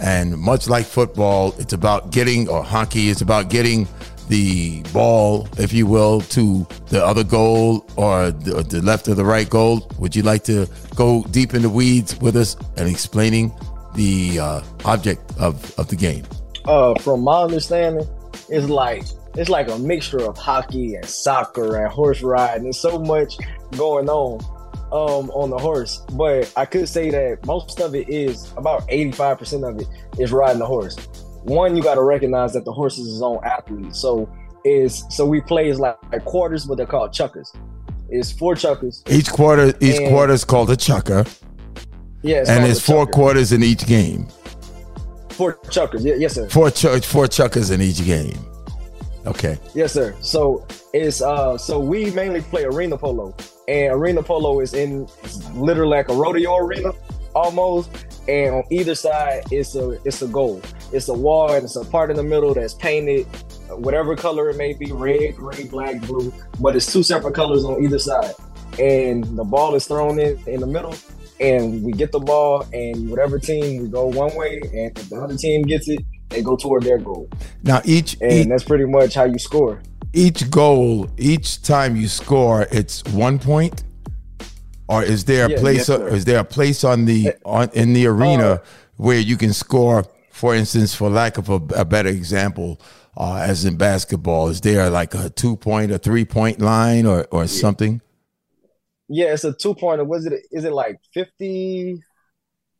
and 0.00 0.36
much 0.38 0.68
like 0.68 0.86
football, 0.86 1.54
it's 1.58 1.72
about 1.72 2.12
getting, 2.12 2.48
or 2.48 2.62
hockey, 2.62 3.10
it's 3.10 3.20
about 3.20 3.50
getting 3.50 3.88
the 4.28 4.82
ball, 4.92 5.48
if 5.58 5.72
you 5.72 5.86
will, 5.86 6.20
to 6.22 6.66
the 6.88 7.04
other 7.04 7.24
goal 7.24 7.86
or 7.96 8.30
the, 8.30 8.62
the, 8.62 8.82
left 8.82 9.08
or 9.08 9.14
the 9.14 9.24
right 9.24 9.48
goal. 9.48 9.88
Would 9.98 10.16
you 10.16 10.22
like 10.22 10.44
to 10.44 10.68
go 10.94 11.24
deep 11.30 11.54
in 11.54 11.62
the 11.62 11.68
weeds 11.68 12.18
with 12.20 12.36
us 12.36 12.56
and 12.76 12.88
explaining 12.88 13.52
the 13.94 14.38
uh, 14.40 14.60
object 14.84 15.32
of, 15.38 15.78
of 15.78 15.88
the 15.88 15.96
game? 15.96 16.24
Uh, 16.64 16.94
from 17.00 17.22
my 17.22 17.42
understanding, 17.42 18.08
it's 18.48 18.68
like 18.68 19.04
it's 19.36 19.50
like 19.50 19.68
a 19.68 19.78
mixture 19.78 20.22
of 20.22 20.38
hockey 20.38 20.94
and 20.94 21.04
soccer 21.04 21.76
and 21.82 21.92
horse 21.92 22.22
riding. 22.22 22.64
There's 22.64 22.78
so 22.78 22.98
much 22.98 23.36
going 23.76 24.08
on 24.08 24.40
um, 24.94 25.28
on 25.30 25.50
the 25.50 25.58
horse, 25.58 26.02
but 26.12 26.52
I 26.56 26.64
could 26.64 26.88
say 26.88 27.10
that 27.10 27.44
most 27.46 27.80
of 27.80 27.96
it 27.96 28.08
is 28.08 28.52
about 28.56 28.88
85% 28.88 29.68
of 29.68 29.80
it 29.80 29.88
is 30.20 30.30
riding 30.30 30.60
the 30.60 30.66
horse. 30.66 30.96
One, 31.42 31.76
you 31.76 31.82
got 31.82 31.96
to 31.96 32.02
recognize 32.02 32.52
that 32.52 32.64
the 32.64 32.72
horse 32.72 32.96
is 32.96 33.08
his 33.08 33.20
own 33.20 33.40
athlete. 33.44 33.94
So 33.94 34.32
is 34.64 35.04
so 35.10 35.26
we 35.26 35.40
play 35.40 35.68
is 35.68 35.80
like, 35.80 35.96
like 36.12 36.24
quarters, 36.24 36.64
but 36.64 36.76
they're 36.76 36.86
called 36.86 37.10
chukkers. 37.10 37.48
It's 38.08 38.30
four 38.30 38.54
chukkers. 38.54 39.02
Each 39.10 39.28
quarter, 39.28 39.74
each 39.80 39.98
and, 39.98 40.08
quarter 40.10 40.32
is 40.32 40.44
called 40.44 40.70
a 40.70 40.76
chukker. 40.76 41.28
Yeah, 42.22 42.44
and 42.46 42.64
it's 42.64 42.80
four 42.80 43.04
chukker. 43.04 43.12
quarters 43.12 43.52
in 43.52 43.64
each 43.64 43.86
game. 43.86 44.28
Four 45.30 45.54
chukkers, 45.64 46.04
yeah, 46.04 46.14
yes, 46.14 46.34
sir. 46.34 46.48
Four 46.48 46.70
ch- 46.70 47.04
four 47.04 47.26
chukkers 47.26 47.72
in 47.72 47.82
each 47.82 48.04
game. 48.04 48.38
Okay. 49.26 49.58
Yes, 49.74 49.92
sir. 49.92 50.14
So 50.20 50.66
it's 50.92 51.22
uh 51.22 51.56
so 51.56 51.80
we 51.80 52.10
mainly 52.10 52.42
play 52.42 52.64
arena 52.64 52.96
polo. 52.96 53.34
And 53.68 53.92
arena 53.92 54.22
polo 54.22 54.60
is 54.60 54.74
in 54.74 55.08
literally 55.54 55.96
like 55.96 56.08
a 56.08 56.14
rodeo 56.14 56.56
arena 56.56 56.92
almost. 57.34 57.90
And 58.28 58.56
on 58.56 58.64
either 58.70 58.94
side 58.94 59.44
it's 59.50 59.74
a 59.74 59.92
it's 60.04 60.22
a 60.22 60.28
goal. 60.28 60.60
It's 60.92 61.08
a 61.08 61.14
wall 61.14 61.52
and 61.52 61.64
it's 61.64 61.76
a 61.76 61.84
part 61.84 62.10
in 62.10 62.16
the 62.16 62.22
middle 62.22 62.54
that's 62.54 62.74
painted 62.74 63.26
whatever 63.70 64.14
color 64.14 64.50
it 64.50 64.56
may 64.56 64.74
be, 64.74 64.92
red, 64.92 65.34
gray, 65.36 65.64
black, 65.64 66.00
blue, 66.02 66.32
but 66.60 66.76
it's 66.76 66.92
two 66.92 67.02
separate 67.02 67.34
colors 67.34 67.64
on 67.64 67.82
either 67.82 67.98
side. 67.98 68.34
And 68.78 69.24
the 69.38 69.44
ball 69.44 69.74
is 69.74 69.86
thrown 69.86 70.18
in 70.18 70.38
in 70.46 70.60
the 70.60 70.66
middle 70.66 70.94
and 71.40 71.82
we 71.82 71.92
get 71.92 72.12
the 72.12 72.20
ball 72.20 72.64
and 72.72 73.08
whatever 73.10 73.38
team 73.38 73.82
we 73.82 73.88
go 73.88 74.06
one 74.06 74.34
way 74.36 74.60
and 74.62 74.96
if 74.96 75.08
the 75.08 75.20
other 75.20 75.36
team 75.36 75.62
gets 75.62 75.88
it 75.88 76.00
they 76.30 76.42
go 76.42 76.56
toward 76.56 76.82
their 76.82 76.98
goal. 76.98 77.28
Now 77.62 77.80
each 77.84 78.16
and 78.20 78.32
each, 78.32 78.48
that's 78.48 78.64
pretty 78.64 78.86
much 78.86 79.14
how 79.14 79.24
you 79.24 79.38
score. 79.38 79.80
Each 80.12 80.48
goal, 80.50 81.08
each 81.18 81.62
time 81.62 81.96
you 81.96 82.08
score, 82.08 82.66
it's 82.70 83.04
one 83.04 83.38
point. 83.38 83.84
Or 84.86 85.02
is 85.02 85.24
there 85.24 85.46
a 85.46 85.50
yeah, 85.50 85.58
place? 85.58 85.88
Yes, 85.88 86.12
is 86.12 86.24
there 86.24 86.38
a 86.38 86.44
place 86.44 86.84
on 86.84 87.06
the 87.06 87.34
on 87.44 87.70
in 87.72 87.94
the 87.94 88.06
arena 88.06 88.44
uh, 88.44 88.58
where 88.96 89.18
you 89.18 89.36
can 89.36 89.52
score? 89.52 90.04
For 90.30 90.54
instance, 90.54 90.94
for 90.94 91.08
lack 91.08 91.38
of 91.38 91.48
a, 91.48 91.60
a 91.74 91.84
better 91.84 92.10
example, 92.10 92.80
uh, 93.16 93.36
as 93.36 93.64
in 93.64 93.76
basketball, 93.76 94.48
is 94.48 94.60
there 94.60 94.90
like 94.90 95.14
a 95.14 95.30
two 95.30 95.56
point, 95.56 95.90
a 95.90 95.98
three 95.98 96.24
point 96.24 96.60
line, 96.60 97.06
or 97.06 97.26
or 97.30 97.42
yeah. 97.42 97.46
something? 97.46 98.02
Yeah, 99.08 99.32
it's 99.32 99.44
a 99.44 99.52
two 99.52 99.74
pointer. 99.74 100.04
Was 100.04 100.26
it? 100.26 100.34
Is 100.50 100.64
it 100.64 100.72
like 100.72 101.00
fifty 101.12 102.02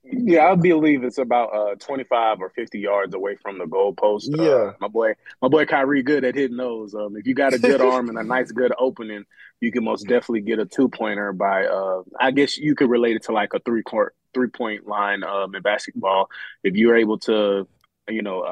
Yeah, 0.04 0.48
I 0.48 0.54
believe 0.54 1.02
it's 1.02 1.18
about 1.18 1.54
uh, 1.54 1.74
25 1.76 2.40
or 2.40 2.50
50 2.50 2.78
yards 2.78 3.14
away 3.14 3.36
from 3.36 3.58
the 3.58 3.64
goalpost. 3.64 4.28
Yeah. 4.28 4.52
Uh, 4.52 4.72
my 4.80 4.88
boy, 4.88 5.14
my 5.40 5.48
boy 5.48 5.64
Kyrie, 5.64 6.02
good 6.02 6.24
at 6.24 6.34
hitting 6.34 6.58
those. 6.58 6.94
Um, 6.94 7.16
if 7.16 7.26
you 7.26 7.34
got 7.34 7.54
a 7.54 7.58
good 7.58 7.80
arm 7.80 8.08
and 8.10 8.18
a 8.18 8.22
nice 8.22 8.52
good 8.52 8.72
opening, 8.78 9.24
you 9.60 9.72
can 9.72 9.82
most 9.84 10.02
definitely 10.02 10.42
get 10.42 10.58
a 10.58 10.66
two 10.66 10.88
pointer 10.88 11.32
by. 11.32 11.64
Uh, 11.66 12.02
I 12.20 12.32
guess 12.32 12.58
you 12.58 12.74
could 12.74 12.90
relate 12.90 13.16
it 13.16 13.22
to 13.24 13.32
like 13.32 13.54
a 13.54 13.60
three 13.60 13.82
court 13.82 14.14
three 14.34 14.48
point 14.48 14.86
line 14.86 15.24
um, 15.24 15.54
in 15.54 15.62
basketball. 15.62 16.28
If 16.62 16.74
you're 16.74 16.96
able 16.96 17.18
to, 17.20 17.66
you 18.08 18.22
know, 18.22 18.44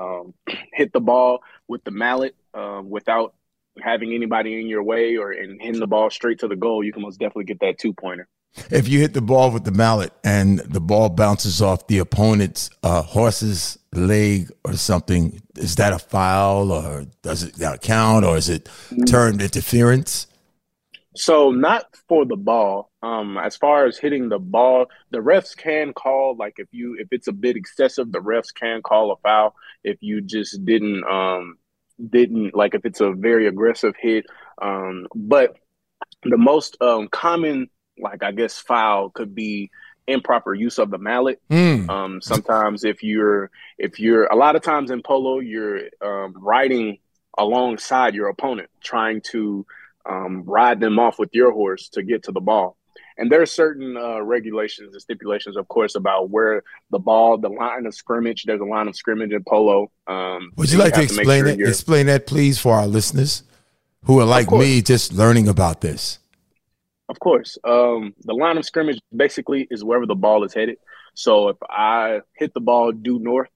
um, 0.48 0.56
hit 0.72 0.92
the 0.92 1.00
ball 1.00 1.40
with 1.68 1.84
the 1.84 1.90
mallet 1.90 2.34
um, 2.54 2.88
without 2.88 3.34
having 3.80 4.14
anybody 4.14 4.60
in 4.60 4.68
your 4.68 4.82
way 4.82 5.16
or 5.16 5.32
and 5.32 5.60
hitting 5.60 5.80
the 5.80 5.86
ball 5.86 6.08
straight 6.08 6.38
to 6.40 6.48
the 6.48 6.56
goal, 6.56 6.82
you 6.82 6.92
can 6.92 7.02
most 7.02 7.18
definitely 7.18 7.44
get 7.44 7.60
that 7.60 7.78
two 7.78 7.92
pointer. 7.92 8.26
If 8.70 8.88
you 8.88 9.00
hit 9.00 9.14
the 9.14 9.22
ball 9.22 9.50
with 9.50 9.64
the 9.64 9.70
mallet 9.70 10.12
and 10.24 10.58
the 10.60 10.80
ball 10.80 11.08
bounces 11.08 11.62
off 11.62 11.86
the 11.86 11.98
opponent's 11.98 12.68
uh, 12.82 13.02
horse's 13.02 13.78
leg 13.92 14.50
or 14.64 14.74
something, 14.74 15.40
is 15.56 15.76
that 15.76 15.92
a 15.92 15.98
foul 15.98 16.70
or 16.70 17.06
does 17.22 17.42
it 17.42 17.58
not 17.58 17.80
count 17.80 18.24
or 18.24 18.36
is 18.36 18.48
it 18.48 18.68
termed 19.06 19.40
interference? 19.40 20.26
So 21.14 21.50
not 21.50 21.94
for 22.08 22.24
the 22.24 22.36
ball. 22.36 22.90
Um, 23.02 23.36
as 23.36 23.56
far 23.56 23.86
as 23.86 23.98
hitting 23.98 24.28
the 24.28 24.38
ball, 24.38 24.86
the 25.10 25.18
refs 25.18 25.56
can 25.56 25.92
call 25.92 26.36
like 26.36 26.54
if 26.58 26.68
you 26.72 26.96
if 26.98 27.08
it's 27.10 27.28
a 27.28 27.32
bit 27.32 27.56
excessive, 27.56 28.12
the 28.12 28.20
refs 28.20 28.54
can 28.54 28.82
call 28.82 29.12
a 29.12 29.16
foul. 29.16 29.54
If 29.82 29.98
you 30.00 30.20
just 30.20 30.64
didn't 30.64 31.04
um 31.04 31.58
didn't 32.10 32.54
like 32.54 32.74
if 32.74 32.84
it's 32.84 33.00
a 33.00 33.12
very 33.12 33.46
aggressive 33.46 33.94
hit. 33.98 34.26
Um, 34.60 35.06
but 35.14 35.56
the 36.22 36.38
most 36.38 36.80
um 36.80 37.08
common 37.08 37.68
like 38.02 38.22
I 38.22 38.32
guess 38.32 38.58
foul 38.58 39.10
could 39.10 39.34
be 39.34 39.70
improper 40.06 40.52
use 40.54 40.78
of 40.78 40.90
the 40.90 40.98
mallet. 40.98 41.40
Mm. 41.50 41.88
Um, 41.88 42.20
sometimes 42.20 42.84
if 42.84 43.02
you're 43.02 43.50
if 43.78 44.00
you're 44.00 44.26
a 44.26 44.36
lot 44.36 44.56
of 44.56 44.62
times 44.62 44.90
in 44.90 45.02
polo 45.02 45.38
you're 45.38 45.82
um, 46.00 46.34
riding 46.36 46.98
alongside 47.38 48.14
your 48.14 48.28
opponent, 48.28 48.68
trying 48.82 49.20
to 49.20 49.66
um, 50.04 50.42
ride 50.44 50.80
them 50.80 50.98
off 50.98 51.18
with 51.18 51.30
your 51.32 51.52
horse 51.52 51.88
to 51.90 52.02
get 52.02 52.24
to 52.24 52.32
the 52.32 52.40
ball. 52.40 52.76
And 53.18 53.30
there 53.30 53.42
are 53.42 53.46
certain 53.46 53.96
uh, 53.96 54.22
regulations 54.22 54.94
and 54.94 55.02
stipulations, 55.02 55.56
of 55.56 55.68
course, 55.68 55.94
about 55.94 56.30
where 56.30 56.62
the 56.90 56.98
ball, 56.98 57.36
the 57.38 57.50
line 57.50 57.86
of 57.86 57.94
scrimmage. 57.94 58.44
There's 58.44 58.60
a 58.60 58.64
line 58.64 58.88
of 58.88 58.96
scrimmage 58.96 59.32
in 59.32 59.44
polo. 59.44 59.90
Um, 60.06 60.52
Would 60.56 60.72
you 60.72 60.78
like 60.78 60.94
to 60.94 61.02
explain 61.02 61.44
that? 61.44 61.60
Explain 61.60 62.06
that, 62.06 62.26
please, 62.26 62.58
for 62.58 62.74
our 62.74 62.86
listeners 62.86 63.42
who 64.04 64.18
are 64.18 64.24
like 64.24 64.50
me, 64.50 64.82
just 64.82 65.12
learning 65.12 65.46
about 65.46 65.82
this. 65.82 66.18
Of 67.12 67.20
course. 67.20 67.58
Um, 67.62 68.14
the 68.22 68.32
line 68.32 68.56
of 68.56 68.64
scrimmage 68.64 68.98
basically 69.14 69.68
is 69.70 69.84
wherever 69.84 70.06
the 70.06 70.14
ball 70.14 70.44
is 70.44 70.54
headed. 70.54 70.78
So 71.12 71.48
if 71.48 71.58
I 71.68 72.20
hit 72.38 72.54
the 72.54 72.60
ball 72.62 72.90
due 72.90 73.18
north, 73.18 73.50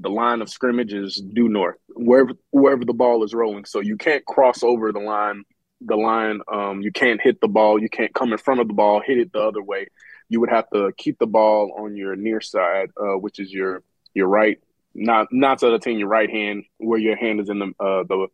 the 0.00 0.10
line 0.10 0.42
of 0.42 0.48
scrimmage 0.50 0.92
is 0.92 1.14
due 1.14 1.48
north, 1.48 1.76
wherever 1.94 2.32
wherever 2.50 2.84
the 2.84 2.92
ball 2.92 3.22
is 3.22 3.32
rolling. 3.32 3.64
So 3.64 3.78
you 3.78 3.96
can't 3.96 4.26
cross 4.26 4.64
over 4.64 4.90
the 4.90 4.98
line. 4.98 5.44
The 5.82 5.94
line, 5.94 6.40
um, 6.52 6.80
you 6.80 6.90
can't 6.90 7.20
hit 7.22 7.40
the 7.40 7.46
ball. 7.46 7.80
You 7.80 7.88
can't 7.88 8.12
come 8.12 8.32
in 8.32 8.38
front 8.38 8.58
of 8.58 8.66
the 8.66 8.74
ball, 8.74 9.00
hit 9.00 9.18
it 9.18 9.32
the 9.32 9.38
other 9.38 9.62
way. 9.62 9.86
You 10.28 10.40
would 10.40 10.50
have 10.50 10.68
to 10.70 10.90
keep 10.96 11.20
the 11.20 11.28
ball 11.28 11.76
on 11.78 11.94
your 11.96 12.16
near 12.16 12.40
side, 12.40 12.90
uh, 13.00 13.16
which 13.18 13.38
is 13.38 13.52
your 13.52 13.84
your 14.14 14.26
right, 14.26 14.58
not 14.96 15.28
not 15.30 15.60
to 15.60 15.78
the 15.78 15.92
your 15.92 16.08
right 16.08 16.28
hand, 16.28 16.64
where 16.78 16.98
your 16.98 17.14
hand 17.14 17.38
is 17.38 17.50
in 17.50 17.60
the 17.60 17.66
uh, 17.78 18.02
the 18.02 18.26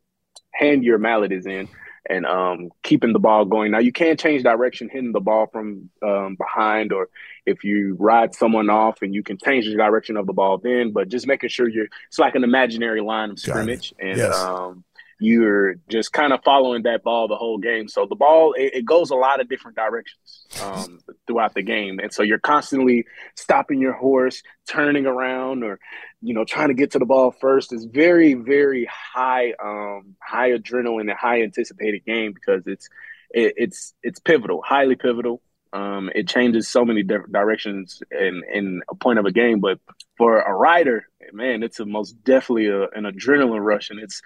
hand 0.54 0.82
your 0.82 0.96
mallet 0.96 1.30
is 1.30 1.44
in 1.44 1.68
and 2.08 2.26
um, 2.26 2.70
keeping 2.82 3.12
the 3.12 3.18
ball 3.18 3.44
going. 3.44 3.70
Now 3.70 3.78
you 3.78 3.92
can't 3.92 4.18
change 4.18 4.42
direction, 4.42 4.88
hitting 4.88 5.12
the 5.12 5.20
ball 5.20 5.46
from 5.46 5.90
um, 6.02 6.34
behind, 6.36 6.92
or 6.92 7.08
if 7.46 7.64
you 7.64 7.96
ride 7.98 8.34
someone 8.34 8.70
off, 8.70 9.02
and 9.02 9.14
you 9.14 9.22
can 9.22 9.38
change 9.38 9.66
the 9.66 9.76
direction 9.76 10.16
of 10.16 10.26
the 10.26 10.32
ball 10.32 10.58
then. 10.58 10.90
But 10.92 11.08
just 11.08 11.26
making 11.26 11.50
sure 11.50 11.68
you're 11.68 11.88
it's 12.08 12.18
like 12.18 12.34
an 12.34 12.44
imaginary 12.44 13.00
line 13.00 13.30
of 13.30 13.38
scrimmage, 13.38 13.94
and 13.98 14.18
Yes. 14.18 14.34
um, 14.34 14.84
you're 15.20 15.76
just 15.88 16.12
kind 16.12 16.32
of 16.32 16.40
following 16.44 16.82
that 16.82 17.02
ball 17.02 17.28
the 17.28 17.36
whole 17.36 17.58
game. 17.58 17.88
So 17.88 18.06
the 18.06 18.16
ball 18.16 18.54
it, 18.54 18.74
it 18.74 18.84
goes 18.84 19.10
a 19.10 19.14
lot 19.14 19.40
of 19.40 19.48
different 19.48 19.76
directions 19.76 20.46
um, 20.62 21.00
throughout 21.26 21.54
the 21.54 21.62
game, 21.62 21.98
and 21.98 22.12
so 22.12 22.22
you're 22.22 22.38
constantly 22.38 23.04
stopping 23.36 23.80
your 23.80 23.92
horse, 23.92 24.42
turning 24.68 25.06
around, 25.06 25.62
or 25.64 25.78
you 26.20 26.34
know 26.34 26.44
trying 26.44 26.68
to 26.68 26.74
get 26.74 26.92
to 26.92 26.98
the 26.98 27.06
ball 27.06 27.30
first. 27.30 27.72
It's 27.72 27.84
very 27.84 28.34
very 28.34 28.88
high 28.90 29.52
um, 29.62 30.16
high 30.22 30.50
adrenaline 30.50 31.02
and 31.02 31.18
high 31.18 31.42
anticipated 31.42 32.04
game 32.04 32.32
because 32.32 32.66
it's 32.66 32.88
it, 33.30 33.54
it's 33.56 33.94
it's 34.02 34.20
pivotal, 34.20 34.62
highly 34.62 34.96
pivotal. 34.96 35.40
Um, 35.72 36.10
it 36.14 36.28
changes 36.28 36.68
so 36.68 36.84
many 36.84 37.02
different 37.02 37.32
directions 37.32 38.02
in 38.10 38.42
in 38.52 38.82
a 38.90 38.94
point 38.94 39.18
of 39.18 39.24
a 39.24 39.32
game, 39.32 39.60
but 39.60 39.78
for 40.16 40.40
a 40.40 40.52
rider, 40.54 41.06
man, 41.32 41.62
it's 41.62 41.80
a 41.80 41.86
most 41.86 42.12
definitely 42.24 42.66
a, 42.66 42.82
an 42.90 43.04
adrenaline 43.04 43.64
rush, 43.64 43.90
and 43.90 43.98
it's 43.98 44.20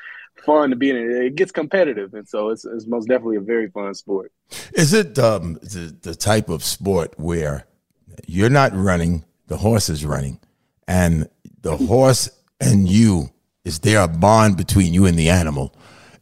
fun 0.44 0.70
to 0.70 0.76
be 0.76 0.90
in 0.90 0.96
it. 0.96 1.08
It 1.08 1.34
gets 1.36 1.52
competitive, 1.52 2.14
and 2.14 2.28
so 2.28 2.50
it's, 2.50 2.64
it's 2.64 2.86
most 2.86 3.06
definitely 3.06 3.36
a 3.36 3.40
very 3.40 3.70
fun 3.70 3.94
sport. 3.94 4.32
Is 4.74 4.92
it 4.92 5.18
um, 5.18 5.54
the, 5.62 5.96
the 6.02 6.14
type 6.14 6.48
of 6.48 6.64
sport 6.64 7.14
where 7.16 7.66
you're 8.26 8.50
not 8.50 8.72
running, 8.74 9.24
the 9.46 9.58
horse 9.58 9.88
is 9.88 10.04
running, 10.04 10.40
and 10.88 11.28
the 11.62 11.76
horse 11.76 12.28
and 12.60 12.88
you 12.88 13.30
is 13.64 13.80
there 13.80 14.00
a 14.00 14.08
bond 14.08 14.56
between 14.56 14.94
you 14.94 15.06
and 15.06 15.18
the 15.18 15.28
animal 15.28 15.74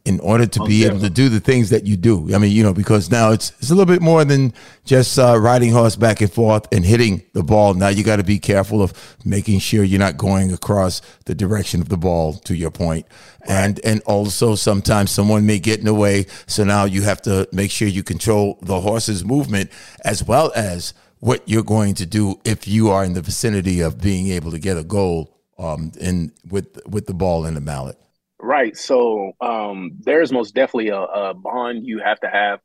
in 0.05 0.19
order 0.19 0.45
to 0.45 0.63
be 0.65 0.85
able 0.85 0.99
to 0.99 1.09
do 1.09 1.29
the 1.29 1.39
things 1.39 1.71
that 1.71 1.85
you 1.85 1.97
do? 1.97 2.33
I 2.33 2.37
mean, 2.37 2.51
you 2.51 2.61
know, 2.61 2.73
because 2.73 3.09
now 3.09 3.31
it's 3.31 3.51
it's 3.59 3.71
a 3.71 3.75
little 3.75 3.91
bit 3.91 4.01
more 4.01 4.23
than 4.23 4.53
just 4.85 5.17
uh, 5.17 5.37
riding 5.39 5.71
horse 5.71 5.95
back 5.95 6.21
and 6.21 6.31
forth 6.31 6.67
and 6.71 6.85
hitting 6.85 7.23
the 7.33 7.43
ball. 7.43 7.73
Now 7.73 7.87
you 7.87 8.03
got 8.03 8.17
to 8.17 8.23
be 8.23 8.37
careful 8.37 8.81
of 8.81 8.93
making 9.25 9.59
sure 9.59 9.83
you're 9.83 9.99
not 9.99 10.17
going 10.17 10.53
across 10.53 11.01
the 11.25 11.33
direction 11.33 11.81
of 11.81 11.89
the 11.89 11.97
ball. 11.97 12.33
To 12.33 12.55
your 12.55 12.71
point, 12.71 13.07
and 13.47 13.79
and 13.83 14.01
also 14.03 14.55
sometimes 14.55 15.11
someone 15.11 15.45
may 15.45 15.59
get 15.59 15.79
in 15.79 15.85
the 15.85 15.93
way, 15.93 16.27
so 16.45 16.63
now 16.63 16.85
you 16.85 17.01
have 17.01 17.21
to 17.23 17.47
make 17.51 17.71
sure 17.71 17.87
you 17.87 18.03
control 18.03 18.59
the 18.61 18.81
horse's 18.81 19.25
movement 19.25 19.71
as 20.03 20.23
well 20.23 20.51
as 20.55 20.93
what 21.19 21.41
you're 21.47 21.63
going 21.63 21.95
to 21.95 22.05
do 22.05 22.39
if 22.45 22.67
you 22.67 22.91
are 22.91 23.03
in 23.03 23.13
the 23.13 23.21
vicinity 23.21 23.81
of 23.81 23.99
being 23.99 24.27
able 24.27 24.51
to 24.51 24.59
get 24.59 24.77
a 24.77 24.83
goal 24.83 25.35
um, 25.57 25.91
in 25.99 26.31
with 26.47 26.79
with 26.87 27.07
the 27.07 27.13
ball 27.13 27.45
and 27.45 27.57
the 27.57 27.61
mallet. 27.61 27.97
Right. 28.39 28.75
So 28.77 29.31
um, 29.41 29.91
there's 30.01 30.31
most 30.31 30.53
definitely 30.53 30.89
a, 30.89 30.99
a 30.99 31.33
bond 31.33 31.85
you 31.85 31.99
have 31.99 32.19
to 32.19 32.29
have 32.29 32.59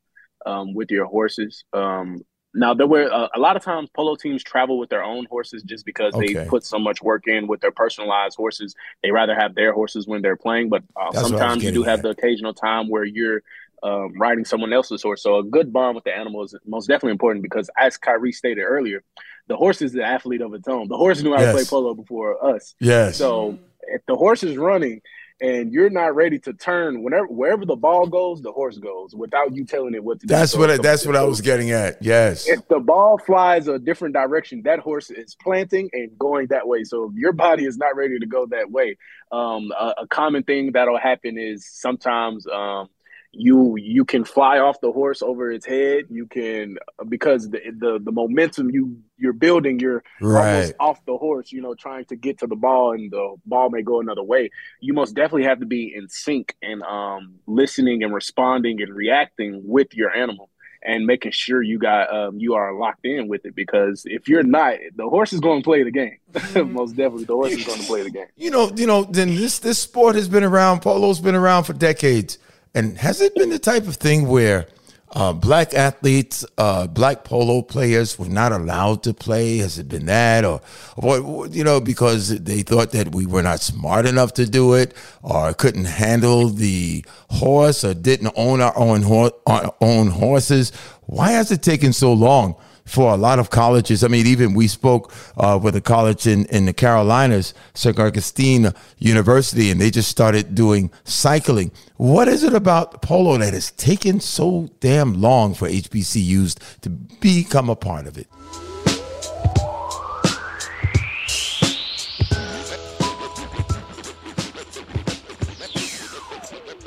um, 0.45 0.75
with 0.75 0.91
your 0.91 1.07
horses. 1.07 1.65
Um, 1.73 2.23
now 2.53 2.75
there 2.75 2.89
were 2.89 3.11
uh, 3.13 3.29
a 3.35 3.39
lot 3.39 3.57
of 3.57 3.63
times 3.63 3.89
polo 3.95 4.17
teams 4.17 4.43
travel 4.43 4.79
with 4.79 4.91
their 4.91 5.05
own 5.05 5.27
horses 5.31 5.63
just 5.63 5.87
because 5.87 6.13
Okay. 6.15 6.35
they 6.35 6.45
put 6.47 6.65
so 6.65 6.79
much 6.79 7.01
work 7.01 7.29
in 7.29 7.47
with 7.47 7.61
their 7.61 7.71
personalized 7.71 8.37
horses. 8.37 8.75
They 9.03 9.13
rather 9.13 9.35
have 9.35 9.55
their 9.55 9.73
horses 9.73 10.09
when 10.09 10.23
they're 10.23 10.37
playing, 10.37 10.69
but 10.69 10.83
uh, 10.97 11.13
That's 11.13 11.15
what 11.15 11.19
I 11.19 11.23
was 11.23 11.31
sometimes 11.31 11.63
you 11.63 11.71
do 11.71 11.85
getting 11.85 11.91
have 11.91 12.03
the 12.03 12.09
occasional 12.11 12.53
time 12.53 12.89
where 12.89 13.05
you're 13.05 13.43
um, 13.85 14.13
riding 14.19 14.45
someone 14.45 14.73
else's 14.73 15.03
horse. 15.03 15.23
So 15.23 15.37
a 15.39 15.45
good 15.45 15.73
bond 15.73 15.95
with 15.95 16.05
the 16.05 16.15
animal 16.15 16.43
is 16.43 16.55
most 16.67 16.87
definitely 16.89 17.13
important 17.13 17.43
because, 17.45 17.71
as 17.79 17.97
Kyrie 17.97 18.33
stated 18.33 18.63
earlier, 18.63 19.03
the 19.47 19.57
horse 19.57 19.81
is 19.81 19.93
the 19.93 20.03
athlete 20.03 20.43
of 20.43 20.53
its 20.53 20.67
own. 20.69 20.89
The 20.89 20.97
horse 20.97 21.23
knew 21.23 21.33
how 21.33 21.45
to 21.45 21.53
play 21.53 21.65
polo 21.65 21.95
before 21.95 22.45
us. 22.55 22.75
Yes. 22.81 23.17
So 23.17 23.59
if 23.83 24.03
the 24.07 24.17
horse 24.17 24.43
is 24.43 24.57
running 24.57 25.01
and 25.41 25.73
you're 25.73 25.91
not 25.91 26.15
ready 26.15 26.39
to 26.41 26.53
turn, 26.53 27.03
whenever 27.03 27.27
wherever 27.27 27.65
the 27.65 27.77
ball 27.77 28.07
goes, 28.07 28.43
the 28.43 28.53
horse 28.53 28.79
goes 28.79 29.15
without 29.15 29.55
you 29.55 29.65
telling 29.65 29.95
it 29.95 30.05
what 30.05 30.21
to 30.21 30.27
do. 30.27 30.35
That's 30.35 30.53
So 30.53 30.59
what 30.59 30.71
I, 30.71 30.75
if 30.75 30.77
the- 30.79 30.83
that's 30.83 31.07
what 31.07 31.17
I 31.17 31.23
was 31.25 31.41
getting 31.41 31.71
at. 31.71 31.97
Yes. 32.03 32.49
If 32.49 32.67
the 32.69 32.79
ball 32.81 33.19
flies 33.19 33.67
a 33.69 33.79
different 33.79 34.15
direction, 34.15 34.63
that 34.65 34.79
horse 34.81 35.11
is 35.11 35.35
planting 35.41 35.89
and 35.93 36.11
going 36.19 36.47
that 36.49 36.67
way. 36.69 36.85
So 36.85 37.05
if 37.11 37.15
your 37.17 37.33
body 37.33 37.65
is 37.65 37.77
not 37.79 37.97
ready 37.97 38.19
to 38.19 38.27
go 38.27 38.47
that 38.47 38.71
way, 38.71 38.97
um, 39.33 39.71
a, 39.79 39.95
a 39.99 40.07
common 40.09 40.43
thing 40.43 40.73
that'll 40.73 40.99
happen 40.99 41.39
is 41.39 41.67
sometimes 41.71 42.47
um, 42.47 42.89
you 43.33 43.77
you 43.77 44.05
can 44.05 44.25
fly 44.25 44.59
off 44.59 44.81
the 44.81 44.91
horse 44.91 45.23
over 45.23 45.51
its 45.51 45.65
head. 45.65 46.05
You 46.11 46.27
can 46.27 46.79
because 47.09 47.49
the 47.51 47.61
the, 47.79 48.01
the 48.03 48.13
momentum 48.13 48.71
you 48.71 48.99
you're 49.17 49.33
building, 49.33 49.79
you're 49.79 50.03
almost 50.21 50.75
off 50.81 51.05
the 51.07 51.17
horse. 51.17 51.53
You 51.53 51.63
know, 51.63 51.75
trying 51.75 52.07
to 52.07 52.17
get 52.17 52.39
to 52.39 52.47
the 52.47 52.57
ball, 52.57 52.93
and 52.93 53.11
the 53.11 53.37
ball 53.47 53.71
may 53.71 53.83
go 53.83 54.01
another 54.01 54.23
way. 54.23 54.51
You 54.81 54.95
most 54.95 55.15
definitely 55.15 55.45
have 55.45 55.61
to 55.61 55.67
be 55.67 55.95
in 55.95 56.09
sync 56.09 56.57
and 56.63 56.83
um, 56.83 57.37
listening 57.47 58.03
and 58.03 58.13
responding 58.13 58.83
and 58.83 58.95
reacting 58.95 59.63
with 59.65 59.95
your 59.95 60.15
animal 60.15 60.51
and 60.83 61.07
making 61.07 61.33
sure 61.33 61.63
you 61.63 61.79
got 61.79 62.13
um, 62.13 62.39
you 62.39 62.55
are 62.55 62.75
locked 62.75 63.05
in 63.05 63.29
with 63.29 63.45
it 63.45 63.55
because 63.55 64.03
if 64.07 64.29
you're 64.29 64.43
not, 64.43 64.75
the 64.97 65.09
horse 65.09 65.33
is 65.33 65.41
going 65.41 65.61
to 65.61 65.65
play 65.65 65.83
the 65.83 65.91
game. 65.91 66.19
Most 66.73 66.97
definitely, 66.97 67.25
the 67.25 67.35
horse 67.35 67.53
is 67.53 67.65
going 67.65 67.81
to 67.81 67.87
play 67.87 68.03
the 68.03 68.11
game. 68.11 68.27
You 68.37 68.51
know, 68.51 68.73
you 68.75 68.87
know, 68.87 69.05
then 69.05 69.29
this 69.35 69.59
this 69.59 69.79
sport 69.79 70.15
has 70.15 70.29
been 70.29 70.45
around. 70.45 70.81
Polo's 70.81 71.21
been 71.21 71.35
around 71.35 71.65
for 71.65 71.73
decades, 71.73 72.39
and 72.75 72.99
has 72.99 73.21
it 73.21 73.35
been 73.35 73.51
the 73.51 73.59
type 73.59 73.87
of 73.87 73.97
thing 73.97 74.29
where 74.29 74.67
uh, 75.13 75.33
black 75.33 75.75
athletes, 75.75 76.45
uh, 76.57 76.87
black 76.87 77.25
polo 77.25 77.63
players 77.63 78.19
were 78.19 78.29
not 78.29 78.53
allowed 78.53 79.03
to 79.03 79.13
play? 79.13 79.59
Has 79.59 79.79
it 79.79 79.89
been 79.89 80.07
that, 80.07 80.45
or, 80.45 80.61
or 80.97 81.49
you 81.49 81.65
know, 81.65 81.81
because 81.81 82.29
they 82.29 82.63
thought 82.63 82.93
that 82.93 83.13
we 83.13 83.27
were 83.27 83.43
not 83.43 83.61
smart 83.61 84.07
enough 84.07 84.35
to 84.35 84.47
do 84.47 84.75
it, 84.75 84.95
or 85.23 85.53
couldn't 85.53 85.87
handle 85.87 86.49
the 86.49 87.05
horse, 87.29 87.83
or 87.83 87.93
didn't 87.93 88.33
own 88.37 88.61
our 88.61 88.77
own 88.79 89.03
hor- 89.03 89.33
our 89.47 89.75
own 89.81 90.09
horses? 90.09 90.71
Why 91.07 91.33
has 91.33 91.51
it 91.51 91.63
taken 91.63 91.93
so 91.93 92.13
long? 92.13 92.55
For 92.91 93.13
a 93.13 93.17
lot 93.17 93.39
of 93.39 93.51
colleges. 93.51 94.03
I 94.03 94.09
mean, 94.09 94.27
even 94.27 94.53
we 94.53 94.67
spoke 94.67 95.13
uh, 95.37 95.59
with 95.63 95.77
a 95.77 95.81
college 95.81 96.27
in, 96.27 96.47
in 96.47 96.67
the 96.67 96.73
Carolinas, 96.73 97.55
St. 97.75 97.99
Augustine 97.99 98.73
University, 98.99 99.71
and 99.71 99.81
they 99.81 99.91
just 99.91 100.11
started 100.11 100.55
doing 100.55 100.91
cycling. 101.05 101.71
What 101.97 102.29
is 102.29 102.43
it 102.43 102.53
about 102.53 103.01
polo 103.01 103.39
that 103.39 103.55
has 103.55 103.71
taken 103.73 104.21
so 104.21 104.69
damn 104.81 105.21
long 105.21 105.55
for 105.55 105.69
HBCUs 105.69 106.81
to 106.81 106.91
become 106.91 107.71
a 107.71 107.77
part 107.77 108.07
of 108.07 108.19
it? 108.19 108.27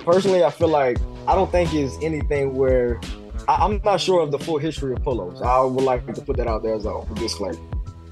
personally, 0.04 0.44
I 0.44 0.52
feel 0.52 0.68
like 0.68 0.98
I 1.28 1.36
don't 1.36 1.52
think 1.52 1.74
it's 1.74 1.96
anything 2.02 2.56
where 2.56 3.00
I, 3.48 3.66
am 3.66 3.82
not 3.84 4.00
sure 4.00 4.22
of 4.22 4.32
the 4.32 4.40
full 4.40 4.58
history 4.58 4.94
of 4.94 5.04
polos. 5.04 5.42
I 5.42 5.60
would 5.62 5.84
like 5.84 6.06
to 6.14 6.22
put 6.22 6.38
that 6.38 6.48
out 6.48 6.64
there 6.64 6.76
as 6.76 6.86
a 6.86 7.04
disclaimer. 7.16 7.60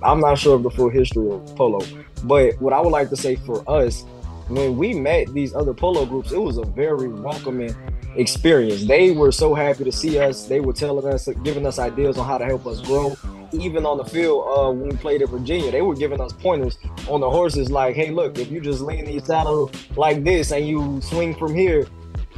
I'm 0.03 0.19
not 0.19 0.37
sure 0.37 0.55
of 0.55 0.63
the 0.63 0.71
full 0.71 0.89
history 0.89 1.29
of 1.29 1.55
polo, 1.55 1.79
but 2.23 2.59
what 2.59 2.73
I 2.73 2.81
would 2.81 2.91
like 2.91 3.09
to 3.09 3.15
say 3.15 3.35
for 3.35 3.63
us, 3.69 4.03
when 4.47 4.75
we 4.77 4.93
met 4.93 5.33
these 5.33 5.53
other 5.53 5.73
polo 5.73 6.05
groups, 6.05 6.31
it 6.31 6.39
was 6.39 6.57
a 6.57 6.65
very 6.65 7.07
welcoming 7.07 7.75
experience. 8.15 8.85
They 8.85 9.11
were 9.11 9.31
so 9.31 9.53
happy 9.53 9.83
to 9.83 9.91
see 9.91 10.19
us. 10.19 10.45
They 10.45 10.59
were 10.59 10.73
telling 10.73 11.05
us, 11.05 11.27
giving 11.43 11.65
us 11.65 11.79
ideas 11.79 12.17
on 12.17 12.25
how 12.25 12.37
to 12.37 12.45
help 12.45 12.65
us 12.67 12.81
grow. 12.81 13.15
Even 13.53 13.85
on 13.85 13.97
the 13.97 14.05
field, 14.05 14.45
uh, 14.47 14.71
when 14.71 14.89
we 14.89 14.95
played 14.97 15.21
at 15.21 15.29
Virginia, 15.29 15.71
they 15.71 15.81
were 15.81 15.95
giving 15.95 16.21
us 16.21 16.31
pointers 16.33 16.77
on 17.07 17.19
the 17.19 17.29
horses, 17.29 17.69
like, 17.69 17.95
"Hey, 17.95 18.09
look, 18.11 18.37
if 18.37 18.49
you 18.49 18.61
just 18.61 18.81
lean 18.81 19.05
the 19.05 19.19
saddle 19.19 19.69
like 19.95 20.23
this 20.23 20.51
and 20.51 20.65
you 20.65 20.99
swing 21.01 21.35
from 21.35 21.53
here, 21.53 21.85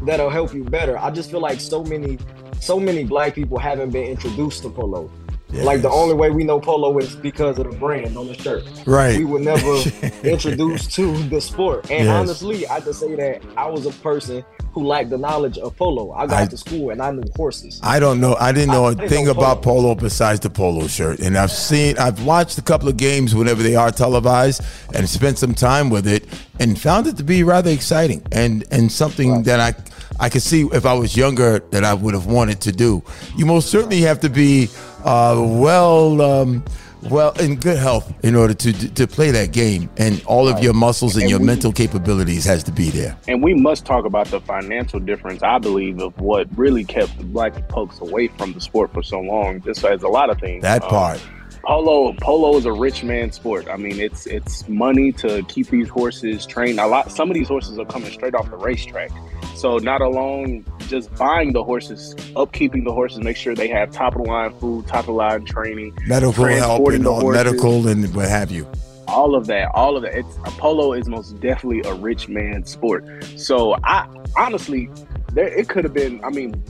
that'll 0.04 0.30
help 0.30 0.54
you 0.54 0.64
better." 0.64 0.98
I 0.98 1.12
just 1.12 1.30
feel 1.30 1.40
like 1.40 1.60
so 1.60 1.84
many, 1.84 2.18
so 2.64 2.80
many 2.80 3.04
black 3.04 3.36
people 3.36 3.60
haven't 3.60 3.90
been 3.90 4.06
introduced 4.06 4.64
to 4.64 4.70
polo. 4.70 5.12
Yes. 5.54 5.66
Like 5.66 5.84
the 5.84 5.90
only 5.90 6.16
way 6.16 6.32
we 6.32 6.44
know 6.44 6.60
polo 6.60 6.98
is 6.98 7.16
because 7.16 7.60
of 7.60 7.70
the 7.70 7.78
brand 7.78 8.18
on 8.18 8.26
the 8.26 8.34
shirt. 8.34 8.64
Right. 8.88 9.20
We 9.20 9.26
were 9.26 9.40
never 9.40 9.76
introduced 10.24 10.94
to 10.96 11.16
the 11.30 11.40
sport. 11.40 11.92
And 11.92 12.06
yes. 12.06 12.10
honestly, 12.10 12.68
I 12.68 12.80
just 12.80 13.00
say 13.00 13.14
that 13.16 13.44
I 13.56 13.70
was 13.70 13.86
a 13.86 13.92
person 13.92 14.44
who 14.74 14.84
lacked 14.84 15.12
the 15.12 15.18
knowledge 15.20 15.60
of 15.60 15.78
polo. 15.78 16.12
I 16.14 16.26
got 16.26 16.42
I, 16.42 16.46
to 16.48 16.58
school 16.58 16.90
and 16.90 17.00
I 17.00 17.12
knew 17.12 17.24
horses. 17.36 17.80
I 17.84 18.00
don't 18.00 18.20
know. 18.20 18.36
I 18.40 18.52
didn't 18.52 18.72
know 18.72 18.86
I, 18.86 18.94
a 18.94 18.96
didn't 18.96 19.10
thing 19.10 19.26
know 19.26 19.32
about 19.32 19.62
polo. 19.62 19.94
polo 19.94 19.96
besides 19.96 20.40
the 20.40 20.50
polo 20.50 20.88
shirt. 20.88 21.20
And 21.20 21.38
I've 21.38 21.52
seen, 21.52 22.00
I've 22.00 22.26
watched 22.26 22.58
a 22.58 22.64
couple 22.64 22.90
of 22.90 22.98
games 22.98 23.36
whenever 23.36 23.62
they 23.62 23.76
are 23.76 23.92
televised 23.92 24.64
and 24.96 25.08
spent 25.08 25.38
some 25.38 25.54
time 25.54 25.92
with 25.92 26.08
it 26.08 26.26
and 26.60 26.80
found 26.82 27.06
it 27.06 27.18
to 27.18 27.24
be 27.24 27.44
rather 27.44 27.70
exciting 27.70 28.26
and 28.32 28.66
and 28.72 28.92
something 28.92 29.32
right. 29.32 29.46
that 29.46 29.60
I 29.60 29.76
I 30.20 30.30
could 30.30 30.42
see 30.42 30.68
if 30.72 30.86
I 30.86 30.94
was 30.94 31.18
younger 31.18 31.60
that 31.72 31.84
I 31.84 31.94
would 31.94 32.14
have 32.14 32.28
wanted 32.28 32.62
to 32.62 32.72
do. 32.72 33.04
You 33.36 33.46
most 33.46 33.70
certainly 33.70 34.02
have 34.02 34.20
to 34.22 34.30
be 34.30 34.70
uh, 35.04 35.40
well. 35.40 36.22
Um, 36.22 36.64
well, 37.10 37.34
in 37.34 37.56
good 37.56 37.78
health 37.78 38.14
in 38.24 38.36
order 38.36 38.54
to 38.54 38.94
to 38.94 39.08
play 39.08 39.32
that 39.32 39.52
game, 39.52 39.90
and 39.98 40.24
all 40.26 40.48
of 40.48 40.64
your 40.64 40.74
muscles 40.74 41.16
and, 41.16 41.24
and 41.24 41.30
your 41.30 41.40
we, 41.40 41.46
mental 41.46 41.72
capabilities 41.72 42.46
has 42.46 42.64
to 42.64 42.72
be 42.72 42.90
there. 42.90 43.18
And 43.28 43.44
we 43.44 43.54
must 43.54 43.86
talk 43.86 44.06
about 44.06 44.28
the 44.28 44.40
financial 44.40 45.00
difference. 45.00 45.44
I 45.44 45.58
believe 45.58 46.00
of 46.00 46.18
what 46.20 46.48
really 46.58 46.84
kept 46.84 47.18
the 47.18 47.26
black 47.26 47.54
folks 47.70 48.00
away 48.00 48.30
from 48.30 48.54
the 48.54 48.62
sport 48.62 48.94
for 48.94 49.04
so 49.04 49.20
long. 49.20 49.60
This 49.60 49.80
has 49.82 50.04
a 50.04 50.08
lot 50.08 50.30
of 50.30 50.40
things. 50.40 50.62
That 50.62 50.84
um, 50.84 50.90
part. 50.90 51.22
Polo, 51.66 52.14
polo 52.20 52.58
is 52.58 52.66
a 52.66 52.74
rich 52.74 53.06
man 53.06 53.32
sport. 53.32 53.70
I 53.70 53.78
mean, 53.78 53.98
it's 54.00 54.28
it's 54.28 54.68
money 54.68 55.14
to 55.14 55.44
keep 55.44 55.68
these 55.68 55.88
horses 55.88 56.46
trained. 56.46 56.78
A 56.78 56.88
lot. 56.88 57.10
Some 57.10 57.30
of 57.30 57.36
these 57.36 57.48
horses 57.48 57.80
are 57.80 57.86
coming 57.86 58.12
straight 58.12 58.36
off 58.36 58.50
the 58.50 58.58
racetrack. 58.58 59.12
So 59.56 59.78
not 59.78 60.02
alone 60.02 60.66
just 60.90 61.16
buying 61.16 61.54
the 61.54 61.64
horses, 61.64 62.16
upkeeping 62.36 62.84
the 62.84 62.92
horses, 62.92 63.20
make 63.20 63.38
sure 63.38 63.56
they 63.56 63.70
have 63.70 63.92
top 63.92 64.16
of 64.16 64.24
the 64.24 64.28
line 64.28 64.54
food, 64.60 64.88
top 64.88 65.02
of 65.02 65.06
the 65.06 65.14
line 65.14 65.46
training, 65.46 65.98
medical 66.06 66.44
help, 66.44 66.86
and 66.90 67.08
all 67.08 67.32
medical 67.32 67.88
and 67.88 68.14
what 68.14 68.28
have 68.28 68.52
you. 68.52 68.68
All 69.08 69.34
of 69.34 69.48
that, 69.48 69.72
all 69.74 69.96
of 69.96 70.04
that. 70.04 70.16
It's 70.16 70.38
polo 70.58 70.92
is 70.92 71.08
most 71.08 71.40
definitely 71.40 71.90
a 71.90 71.94
rich 71.94 72.28
man 72.28 72.66
sport. 72.66 73.06
So 73.38 73.78
I 73.86 74.06
honestly, 74.36 74.90
there 75.32 75.48
it 75.48 75.70
could 75.70 75.86
have 75.86 75.94
been. 75.94 76.22
I 76.26 76.30
mean, 76.30 76.62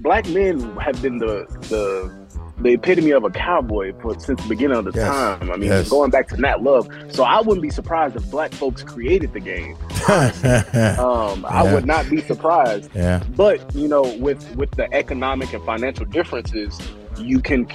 black 0.00 0.28
men 0.28 0.76
have 0.76 1.00
been 1.00 1.16
the 1.16 1.46
the 1.70 2.21
the 2.62 2.70
epitome 2.70 3.10
of 3.10 3.24
a 3.24 3.30
cowboy 3.30 3.92
for 4.00 4.18
since 4.18 4.40
the 4.40 4.48
beginning 4.48 4.76
of 4.76 4.84
the 4.84 4.92
yes. 4.94 5.08
time. 5.08 5.50
I 5.50 5.56
mean, 5.56 5.70
yes. 5.70 5.88
going 5.88 6.10
back 6.10 6.28
to 6.28 6.36
Nat 6.36 6.62
Love. 6.62 6.88
So 7.10 7.24
I 7.24 7.40
wouldn't 7.40 7.62
be 7.62 7.70
surprised 7.70 8.16
if 8.16 8.30
black 8.30 8.52
folks 8.52 8.82
created 8.82 9.32
the 9.32 9.40
game. 9.40 9.76
um, 10.08 10.32
yeah. 10.42 11.46
I 11.48 11.72
would 11.72 11.86
not 11.86 12.08
be 12.08 12.20
surprised. 12.22 12.90
Yeah. 12.94 13.22
But 13.36 13.74
you 13.74 13.88
know, 13.88 14.02
with 14.18 14.56
with 14.56 14.70
the 14.72 14.92
economic 14.94 15.52
and 15.52 15.64
financial 15.64 16.04
differences, 16.06 16.78
you 17.18 17.40
can 17.40 17.66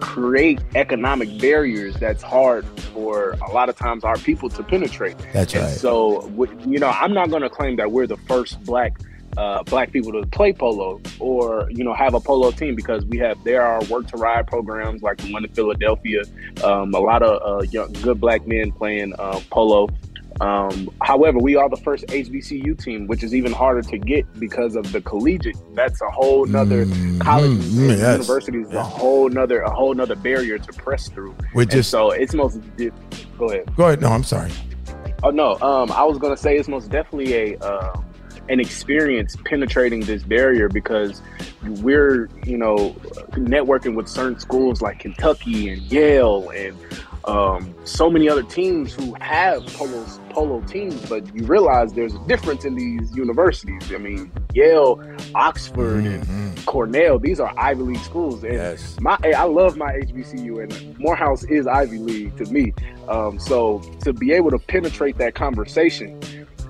create 0.00 0.60
economic 0.74 1.40
barriers 1.40 1.96
that's 1.96 2.22
hard 2.22 2.64
for 2.92 3.30
a 3.46 3.50
lot 3.52 3.68
of 3.68 3.76
times 3.76 4.04
our 4.04 4.16
people 4.16 4.48
to 4.48 4.62
penetrate. 4.62 5.16
That's 5.32 5.54
and 5.54 5.64
right. 5.64 5.72
So, 5.72 6.28
you 6.66 6.78
know, 6.78 6.88
I'm 6.88 7.14
not 7.14 7.30
going 7.30 7.42
to 7.42 7.50
claim 7.50 7.76
that 7.76 7.92
we're 7.92 8.06
the 8.06 8.16
first 8.18 8.62
black 8.64 8.98
uh, 9.36 9.62
black 9.64 9.92
people 9.92 10.12
to 10.12 10.26
play 10.28 10.52
polo 10.52 11.00
or 11.18 11.68
you 11.70 11.84
know 11.84 11.94
have 11.94 12.14
a 12.14 12.20
polo 12.20 12.50
team 12.50 12.74
because 12.74 13.04
we 13.06 13.18
have 13.18 13.42
there 13.44 13.62
are 13.62 13.82
work 13.84 14.06
to 14.08 14.16
ride 14.16 14.46
programs 14.46 15.02
like 15.02 15.18
the 15.18 15.32
one 15.32 15.44
in 15.44 15.52
Philadelphia. 15.52 16.22
Um, 16.64 16.94
a 16.94 17.00
lot 17.00 17.22
of 17.22 17.42
uh, 17.42 17.62
young 17.64 17.92
good 17.94 18.20
black 18.20 18.46
men 18.46 18.72
playing 18.72 19.14
uh, 19.18 19.40
polo. 19.50 19.88
Um, 20.40 20.90
however, 21.00 21.38
we 21.38 21.56
are 21.56 21.68
the 21.68 21.78
first 21.78 22.06
HBCU 22.08 22.82
team, 22.82 23.06
which 23.06 23.22
is 23.22 23.34
even 23.34 23.52
harder 23.52 23.82
to 23.82 23.98
get 23.98 24.30
because 24.38 24.76
of 24.76 24.90
the 24.92 25.00
collegiate. 25.00 25.56
That's 25.74 26.00
a 26.02 26.10
whole 26.10 26.44
nother 26.44 26.84
mm, 26.84 27.20
college 27.20 27.52
mm, 27.52 27.88
yes, 27.88 28.00
universities, 28.00 28.66
yes. 28.70 28.76
a 28.76 28.82
whole 28.82 29.28
nother 29.28 29.62
a 29.62 29.70
whole 29.70 29.94
nother 29.94 30.16
barrier 30.16 30.58
to 30.58 30.72
press 30.74 31.08
through. 31.08 31.34
We 31.54 31.66
just 31.66 31.90
so 31.90 32.10
it's 32.10 32.34
most. 32.34 32.60
Go 33.38 33.46
ahead. 33.50 33.74
Go 33.76 33.86
ahead. 33.86 34.00
No, 34.00 34.08
I'm 34.08 34.24
sorry. 34.24 34.50
Oh 35.22 35.30
no. 35.30 35.54
Um, 35.60 35.90
I 35.92 36.04
was 36.04 36.18
gonna 36.18 36.36
say 36.36 36.56
it's 36.56 36.68
most 36.68 36.90
definitely 36.90 37.54
a. 37.54 37.58
Um, 37.58 38.04
an 38.48 38.60
experience 38.60 39.36
penetrating 39.44 40.00
this 40.00 40.22
barrier 40.22 40.68
because 40.68 41.22
we're 41.80 42.28
you 42.44 42.56
know 42.56 42.90
networking 43.32 43.94
with 43.94 44.08
certain 44.08 44.38
schools 44.38 44.80
like 44.80 45.00
Kentucky 45.00 45.68
and 45.68 45.82
Yale 45.82 46.50
and 46.50 46.76
um, 47.26 47.74
so 47.84 48.08
many 48.08 48.28
other 48.28 48.44
teams 48.44 48.94
who 48.94 49.14
have 49.20 49.66
polo 49.66 50.06
polo 50.30 50.60
teams, 50.62 50.94
but 51.08 51.34
you 51.34 51.44
realize 51.44 51.92
there's 51.92 52.14
a 52.14 52.24
difference 52.28 52.64
in 52.64 52.76
these 52.76 53.14
universities. 53.16 53.92
I 53.92 53.98
mean, 53.98 54.30
Yale, 54.54 55.02
Oxford, 55.34 56.04
mm-hmm. 56.04 56.32
and 56.32 56.66
Cornell; 56.66 57.18
these 57.18 57.40
are 57.40 57.52
Ivy 57.58 57.82
League 57.82 58.04
schools. 58.04 58.44
And 58.44 58.52
yes. 58.52 58.96
my 59.00 59.18
I 59.24 59.44
love 59.44 59.76
my 59.76 59.92
HBCU, 59.92 60.62
and 60.62 60.98
Morehouse 61.00 61.42
is 61.44 61.66
Ivy 61.66 61.98
League 61.98 62.36
to 62.36 62.44
me. 62.44 62.72
Um, 63.08 63.40
so 63.40 63.80
to 64.04 64.12
be 64.12 64.32
able 64.32 64.50
to 64.50 64.58
penetrate 64.58 65.18
that 65.18 65.34
conversation 65.34 66.20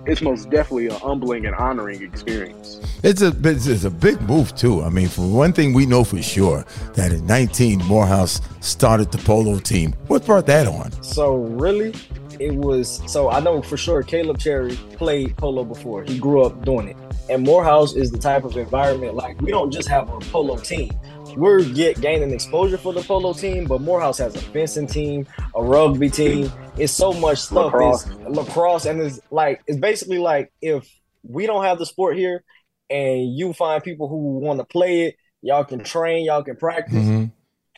it's 0.07 0.23
most 0.23 0.51
definitely 0.51 0.87
a 0.87 0.95
humbling 0.95 1.47
and 1.47 1.55
honoring 1.55 2.03
experience. 2.03 2.81
It's 3.03 3.23
a 3.23 3.35
it's 3.45 3.85
a 3.85 3.91
big 3.91 4.21
move 4.23 4.55
too. 4.55 4.83
I 4.83 4.89
mean, 4.89 5.09
for 5.09 5.27
one 5.27 5.53
thing, 5.53 5.75
we 5.75 5.87
know 5.87 6.05
for 6.05 6.23
sure 6.23 6.65
that 6.95 7.13
in 7.13 7.27
19, 7.27 7.85
Morehouse 7.85 8.41
started 8.61 9.11
the 9.13 9.19
polo 9.19 9.59
team. 9.59 9.93
What 10.07 10.25
brought 10.25 10.47
that 10.47 10.67
on? 10.67 10.91
So 11.03 11.37
really, 11.37 11.95
it 12.39 12.55
was 12.55 13.03
so 13.07 13.31
I 13.31 13.41
know 13.41 13.63
for 13.63 13.77
sure 13.77 14.03
Caleb 14.03 14.39
Cherry 14.39 14.77
played 14.95 15.37
polo 15.37 15.65
before. 15.65 16.05
He 16.05 16.19
grew 16.19 16.43
up 16.43 16.65
doing 16.65 16.89
it. 16.89 16.97
And 17.29 17.43
Morehouse 17.43 17.95
is 17.95 18.13
the 18.13 18.19
type 18.19 18.45
of 18.45 18.57
environment 18.57 19.15
like 19.17 19.41
we 19.41 19.51
don't 19.51 19.73
just 19.73 19.89
have 19.89 20.09
a 20.09 20.21
polo 20.21 20.57
team 20.57 20.91
we're 21.37 21.63
get 21.63 22.01
gaining 22.01 22.33
exposure 22.33 22.79
for 22.79 22.93
the 22.93 23.03
polo 23.03 23.33
team, 23.33 23.67
but 23.67 23.81
Morehouse 23.81 24.19
has 24.19 24.35
a 24.35 24.41
fencing 24.41 24.87
team, 24.87 25.27
a 25.55 25.63
rugby 25.63 26.09
team. 26.09 26.51
It's 26.79 26.93
so 26.93 27.13
much 27.13 27.39
stuff. 27.39 27.73
Lacrosse. 27.73 28.07
It's 28.07 28.29
lacrosse, 28.29 28.87
and 28.87 29.01
it's 29.01 29.21
like 29.31 29.63
it's 29.67 29.79
basically 29.79 30.19
like 30.19 30.53
if 30.61 30.89
we 31.23 31.47
don't 31.47 31.65
have 31.65 31.79
the 31.79 31.87
sport 31.87 32.17
here, 32.17 32.43
and 32.91 33.37
you 33.37 33.53
find 33.53 33.83
people 33.83 34.09
who 34.09 34.39
want 34.39 34.59
to 34.61 34.65
play 34.65 35.07
it, 35.07 35.17
y'all 35.43 35.65
can 35.65 35.85
train, 35.85 36.25
y'all 36.25 36.43
can 36.43 36.57
practice. 36.57 36.95
Mm-hmm. 36.95 37.25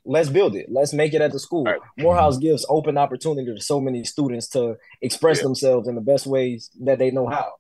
Let's 0.05 0.31
build 0.31 0.55
it. 0.55 0.66
Let's 0.71 0.94
make 0.94 1.12
it 1.12 1.21
at 1.21 1.33
the 1.33 1.38
school. 1.38 1.64
Right. 1.64 1.81
Morehouse 1.99 2.38
gives 2.38 2.64
open 2.68 2.97
opportunity 2.97 3.55
to 3.55 3.61
so 3.61 3.79
many 3.81 4.05
students 4.05 4.49
to 4.51 4.77
express 5.03 5.38
yeah. 5.38 5.42
themselves 5.44 5.87
in 5.87 5.97
the 5.97 6.01
best 6.01 6.27
ways 6.27 6.71
that 6.81 6.99
they 6.99 7.11
know 7.11 7.27
how. 7.27 7.53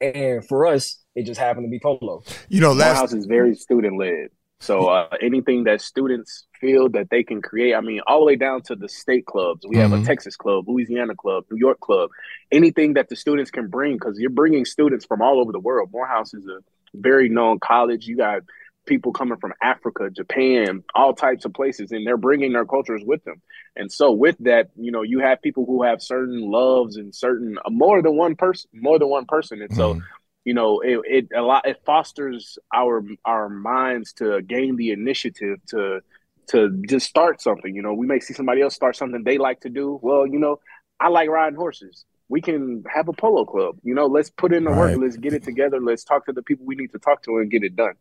And 0.00 0.44
for 0.46 0.66
us, 0.66 0.98
it 1.14 1.24
just 1.24 1.38
happened 1.38 1.66
to 1.66 1.70
be 1.70 1.78
polo. 1.78 2.24
You 2.48 2.60
know, 2.60 2.72
last 2.72 2.96
Morehouse 2.96 3.12
is 3.12 3.26
very 3.26 3.54
student 3.54 3.96
led. 3.96 4.30
So 4.60 4.88
uh, 4.88 5.08
anything 5.20 5.64
that 5.64 5.80
students 5.80 6.46
feel 6.60 6.88
that 6.90 7.10
they 7.10 7.22
can 7.22 7.42
create, 7.42 7.74
I 7.74 7.80
mean, 7.80 8.00
all 8.06 8.20
the 8.20 8.24
way 8.24 8.36
down 8.36 8.62
to 8.62 8.76
the 8.76 8.88
state 8.88 9.26
clubs. 9.26 9.66
We 9.66 9.74
mm-hmm. 9.74 9.82
have 9.82 9.92
a 9.92 9.96
mm-hmm. 9.96 10.04
Texas 10.04 10.36
club, 10.36 10.68
Louisiana 10.68 11.14
club, 11.14 11.44
New 11.50 11.58
York 11.58 11.80
club. 11.80 12.10
Anything 12.50 12.94
that 12.94 13.08
the 13.08 13.16
students 13.16 13.50
can 13.50 13.68
bring, 13.68 13.94
because 13.94 14.18
you're 14.18 14.30
bringing 14.30 14.64
students 14.64 15.04
from 15.04 15.20
all 15.20 15.40
over 15.40 15.52
the 15.52 15.60
world. 15.60 15.90
Morehouse 15.92 16.32
is 16.32 16.46
a 16.46 16.60
very 16.94 17.28
known 17.28 17.58
college. 17.60 18.06
You 18.06 18.16
got 18.16 18.42
people 18.86 19.12
coming 19.12 19.38
from 19.38 19.52
Africa, 19.62 20.10
Japan, 20.10 20.84
all 20.94 21.14
types 21.14 21.44
of 21.44 21.52
places, 21.52 21.92
and 21.92 22.06
they're 22.06 22.16
bringing 22.16 22.52
their 22.52 22.66
cultures 22.66 23.02
with 23.04 23.24
them. 23.24 23.40
And 23.76 23.90
so, 23.90 24.12
with 24.12 24.36
that, 24.40 24.70
you 24.76 24.92
know, 24.92 25.02
you 25.02 25.20
have 25.20 25.42
people 25.42 25.66
who 25.66 25.82
have 25.82 26.02
certain 26.02 26.40
loves 26.50 26.96
and 26.96 27.14
certain 27.14 27.58
uh, 27.58 27.70
more 27.70 28.02
than 28.02 28.16
one 28.16 28.36
person, 28.36 28.70
more 28.72 28.98
than 28.98 29.08
one 29.08 29.26
person, 29.26 29.60
and 29.60 29.70
mm-hmm. 29.70 30.00
so 30.00 30.00
you 30.44 30.54
know 30.54 30.80
it, 30.80 31.00
it 31.04 31.28
a 31.36 31.42
lot 31.42 31.66
it 31.66 31.80
fosters 31.84 32.58
our 32.74 33.02
our 33.24 33.48
minds 33.48 34.12
to 34.14 34.42
gain 34.42 34.76
the 34.76 34.90
initiative 34.90 35.58
to 35.68 36.00
to 36.48 36.82
just 36.88 37.06
start 37.06 37.40
something. 37.40 37.74
You 37.74 37.82
know, 37.82 37.94
we 37.94 38.06
may 38.06 38.20
see 38.20 38.34
somebody 38.34 38.60
else 38.60 38.74
start 38.74 38.96
something 38.96 39.22
they 39.24 39.38
like 39.38 39.60
to 39.60 39.70
do. 39.70 39.98
Well, 40.02 40.26
you 40.26 40.38
know, 40.38 40.60
I 41.00 41.08
like 41.08 41.28
riding 41.28 41.56
horses. 41.58 42.04
We 42.28 42.40
can 42.40 42.84
have 42.92 43.08
a 43.08 43.12
polo 43.12 43.44
club. 43.44 43.76
You 43.82 43.94
know, 43.94 44.06
let's 44.06 44.30
put 44.30 44.52
in 44.52 44.64
the 44.64 44.70
right. 44.70 44.92
work. 44.92 44.98
Let's 44.98 45.16
get 45.16 45.34
it 45.34 45.42
together. 45.42 45.80
Let's 45.80 46.04
talk 46.04 46.26
to 46.26 46.32
the 46.32 46.42
people 46.42 46.66
we 46.66 46.74
need 46.74 46.92
to 46.92 46.98
talk 46.98 47.22
to 47.24 47.38
and 47.38 47.50
get 47.50 47.62
it 47.62 47.76
done. 47.76 47.94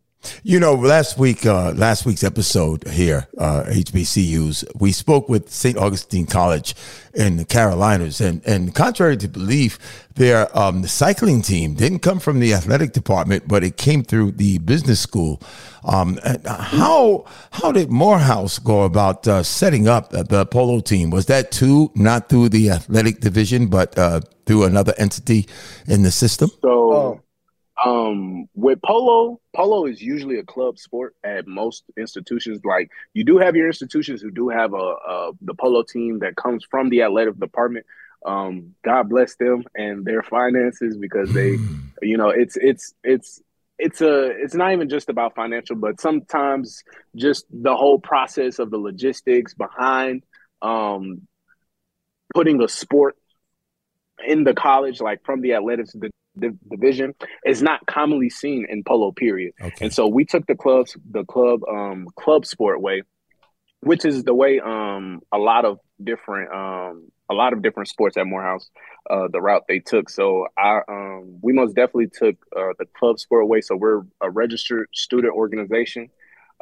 You 0.44 0.60
know, 0.60 0.74
last 0.74 1.18
week, 1.18 1.46
uh, 1.46 1.72
last 1.72 2.06
week's 2.06 2.24
episode 2.24 2.88
here, 2.88 3.28
uh, 3.38 3.64
HBCUs, 3.68 4.66
we 4.80 4.92
spoke 4.92 5.30
with 5.30 5.50
St. 5.50 5.78
Augustine 5.78 6.26
College 6.26 6.76
in 7.14 7.38
the 7.38 7.46
Carolinas, 7.46 8.20
and 8.20 8.42
and 8.46 8.74
contrary 8.74 9.18
to 9.18 9.28
belief, 9.28 9.80
their 10.16 10.56
um, 10.58 10.82
the 10.82 10.88
cycling 10.88 11.42
team 11.42 11.76
didn't 11.76 12.00
come 12.00 12.20
from 12.20 12.40
the 12.40 12.54
athletic 12.54 12.94
department, 12.94 13.48
but 13.48 13.64
it 13.64 13.78
came 13.78 14.04
through 14.04 14.32
the 14.32 14.58
business 14.60 15.00
school. 15.00 15.42
Um, 15.84 16.20
how 16.46 17.26
how 17.52 17.72
did 17.72 17.92
Morehouse 17.92 18.60
go 18.60 18.84
about 18.84 19.28
uh, 19.28 19.44
setting 19.44 19.88
up 19.88 20.10
the 20.12 20.46
polo 20.46 20.80
team? 20.80 21.10
Was 21.10 21.28
that 21.28 21.52
too 21.52 21.92
not 21.96 22.30
through 22.30 22.50
the 22.50 22.70
athletic 22.70 23.20
division, 23.20 23.68
but 23.68 23.98
uh, 23.98 24.22
through 24.46 24.64
another 24.64 24.94
entity 24.98 25.48
in 25.88 26.04
the 26.04 26.12
system? 26.12 26.50
So 26.62 27.22
um, 27.84 28.48
with 28.54 28.82
polo, 28.82 29.42
polo 29.56 29.86
is 29.86 30.02
usually 30.02 30.38
a 30.38 30.44
club 30.44 30.78
sport 30.78 31.16
at 31.24 31.48
most 31.48 31.84
institutions. 31.98 32.62
Like 32.64 32.90
you 33.14 33.24
do 33.24 33.38
have 33.38 33.56
your 33.56 33.68
institutions 33.68 34.22
who 34.22 34.32
do 34.32 34.50
have 34.50 34.74
a, 34.74 34.78
a 34.78 35.32
the 35.42 35.54
polo 35.54 35.84
team 35.84 36.20
that 36.20 36.36
comes 36.36 36.64
from 36.70 36.90
the 36.90 37.04
athletic 37.04 37.40
department. 37.40 37.86
Um, 38.26 38.76
God 38.86 39.10
bless 39.10 39.36
them 39.36 39.64
and 39.76 40.06
their 40.06 40.24
finances 40.24 40.98
because 40.98 41.34
they, 41.34 41.58
you 42.02 42.18
know, 42.18 42.30
it's 42.30 42.56
it's 42.58 42.94
it's 43.04 43.42
it's 43.80 44.02
a 44.02 44.28
it's 44.28 44.54
not 44.54 44.72
even 44.72 44.88
just 44.88 45.10
about 45.10 45.36
financial, 45.36 45.76
but 45.76 46.00
sometimes 46.00 46.84
just 47.16 47.46
the 47.52 47.76
whole 47.76 48.00
process 48.00 48.60
of 48.60 48.70
the 48.70 48.78
logistics 48.78 49.56
behind 49.56 50.24
um, 50.62 51.28
putting 52.34 52.62
a 52.62 52.68
sport 52.68 53.18
in 54.26 54.44
the 54.44 54.54
college, 54.54 55.02
like 55.02 55.26
from 55.26 55.42
the 55.42 55.54
athletics 55.56 55.94
division 56.38 57.14
is 57.46 57.62
not 57.62 57.86
commonly 57.86 58.30
seen 58.30 58.66
in 58.70 58.84
polo 58.84 59.12
period. 59.12 59.54
Okay. 59.62 59.86
and 59.86 59.94
so 59.94 60.08
we 60.08 60.26
took 60.26 60.46
the 60.48 60.56
clubs 60.56 60.96
the 61.12 61.24
club 61.26 61.62
um 61.70 62.08
club 62.16 62.46
sport 62.46 62.82
way 62.82 63.04
which 63.82 64.06
is 64.06 64.24
the 64.24 64.34
way 64.34 64.60
um 64.60 65.22
a 65.32 65.38
lot 65.38 65.66
of 65.66 65.80
different 66.04 66.52
um 66.54 67.08
a 67.30 67.34
lot 67.34 67.54
of 67.54 67.62
different 67.62 67.90
sports 67.90 68.18
at 68.18 68.26
morehouse 68.26 68.70
uh 69.10 69.28
the 69.32 69.42
route 69.42 69.64
they 69.68 69.80
took. 69.80 70.10
So 70.10 70.48
i 70.58 70.80
um 70.88 71.40
we 71.42 71.54
most 71.54 71.76
definitely 71.76 72.08
took 72.08 72.36
uh 72.56 72.74
the 72.80 72.86
club 72.98 73.20
sport 73.20 73.48
way. 73.48 73.62
So 73.62 73.76
we're 73.76 74.02
a 74.22 74.30
registered 74.30 74.88
student 74.94 75.34
organization 75.34 76.10